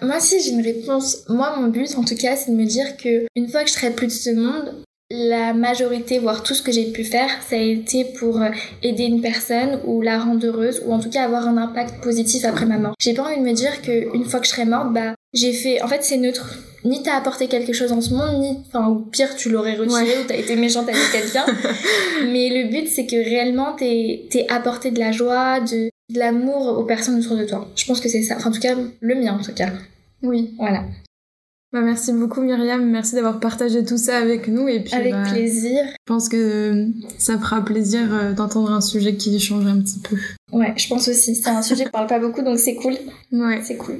Moi, 0.02 0.20
si 0.20 0.42
j'ai 0.42 0.52
une 0.52 0.62
réponse, 0.62 1.26
moi, 1.30 1.56
mon 1.60 1.68
but, 1.68 1.96
en 1.96 2.04
tout 2.04 2.16
cas, 2.16 2.36
c'est 2.36 2.52
de 2.52 2.56
me 2.56 2.66
dire 2.66 2.98
que 2.98 3.28
une 3.36 3.50
fois 3.50 3.64
que 3.64 3.70
je 3.70 3.74
serai 3.74 3.92
plus 3.92 4.08
de 4.08 4.12
ce 4.12 4.30
monde, 4.32 4.84
la 5.10 5.54
majorité, 5.54 6.20
voire 6.20 6.44
tout 6.44 6.54
ce 6.54 6.62
que 6.62 6.72
j'ai 6.72 6.92
pu 6.92 7.04
faire, 7.04 7.30
ça 7.48 7.56
a 7.56 7.60
été 7.60 8.04
pour 8.04 8.42
euh, 8.42 8.50
aider 8.84 9.04
une 9.04 9.22
personne 9.22 9.80
ou 9.86 10.02
la 10.02 10.20
rendre 10.20 10.46
heureuse 10.46 10.82
ou 10.86 10.92
en 10.92 11.00
tout 11.00 11.10
cas 11.10 11.24
avoir 11.24 11.48
un 11.48 11.58
impact 11.58 12.04
positif 12.04 12.44
après 12.44 12.66
ma 12.66 12.78
mort. 12.78 12.94
J'ai 13.00 13.14
pas 13.14 13.24
envie 13.24 13.38
de 13.38 13.44
me 13.44 13.54
dire 13.54 13.82
que 13.82 14.14
une 14.16 14.26
fois 14.26 14.40
que 14.40 14.46
je 14.46 14.52
serai 14.52 14.66
morte, 14.66 14.92
bah 14.94 15.16
j'ai 15.34 15.54
fait. 15.54 15.82
En 15.82 15.88
fait, 15.88 16.04
c'est 16.04 16.18
neutre. 16.18 16.58
Ni 16.88 17.03
t'as 17.03 17.15
apporté 17.15 17.48
quelque 17.48 17.74
chose 17.74 17.89
dans 17.89 18.01
ce 18.01 18.13
monde, 18.13 18.39
ni 18.39 18.58
enfin 18.67 18.88
ou 18.88 19.00
pire 19.00 19.36
tu 19.36 19.50
l'aurais 19.50 19.75
retiré 19.75 20.20
ou 20.20 20.27
t'as 20.27 20.38
été 20.38 20.56
méchante 20.56 20.88
avec 20.89 21.01
quelqu'un. 21.12 21.46
Mais 22.32 22.50
le 22.50 22.70
but 22.70 22.88
c'est 22.88 23.06
que 23.06 23.15
réellement 23.15 23.74
t'es 23.74 24.46
apporté 24.50 24.91
de 24.91 25.00
la 25.00 25.12
joie, 25.12 25.60
de 25.60 25.89
de 26.13 26.20
l'amour 26.20 26.77
aux 26.77 26.84
personnes 26.84 27.20
autour 27.20 27.38
de 27.38 27.44
toi. 27.44 27.67
Je 27.75 27.86
pense 27.86 28.00
que 28.00 28.10
c'est 28.10 28.24
ça. 28.24 28.36
Enfin, 28.38 28.50
en 28.50 28.53
tout 28.53 28.62
cas, 28.62 28.75
le 29.00 29.15
mien 29.15 29.38
en 29.39 29.44
tout 29.44 29.53
cas. 29.53 29.70
Oui. 30.24 30.53
Voilà. 30.58 30.84
Bah, 31.74 31.82
merci 31.82 32.13
beaucoup 32.13 32.41
Myriam, 32.41 32.89
merci 32.89 33.15
d'avoir 33.15 33.41
partagé 33.41 33.84
tout 33.84 33.98
ça 33.98 34.17
avec 34.17 34.48
nous. 34.48 34.67
Et 34.70 34.79
puis, 34.79 34.94
avec 34.94 35.12
bah, 35.12 35.24
plaisir. 35.29 35.84
Je 35.86 35.98
pense 36.06 36.29
que 36.29 36.38
euh, 36.38 36.88
ça 37.17 37.38
fera 37.38 37.63
plaisir 37.63 38.13
euh, 38.13 38.34
d'entendre 38.34 38.72
un 38.72 38.82
sujet 38.82 39.15
qui 39.15 39.38
change 39.39 39.65
un 39.65 39.82
petit 39.82 40.00
peu. 40.00 40.15
Ouais, 40.53 40.74
je 40.77 40.88
pense 40.88 41.08
aussi. 41.10 41.36
C'est 41.36 41.50
un 41.50 41.62
sujet 41.62 41.86
qui 41.86 41.91
parle 41.91 42.08
pas 42.08 42.20
beaucoup, 42.20 42.41
donc 42.41 42.58
c'est 42.58 42.75
cool. 42.75 42.94
Ouais. 43.34 43.60
C'est 43.63 43.75
cool. 43.75 44.00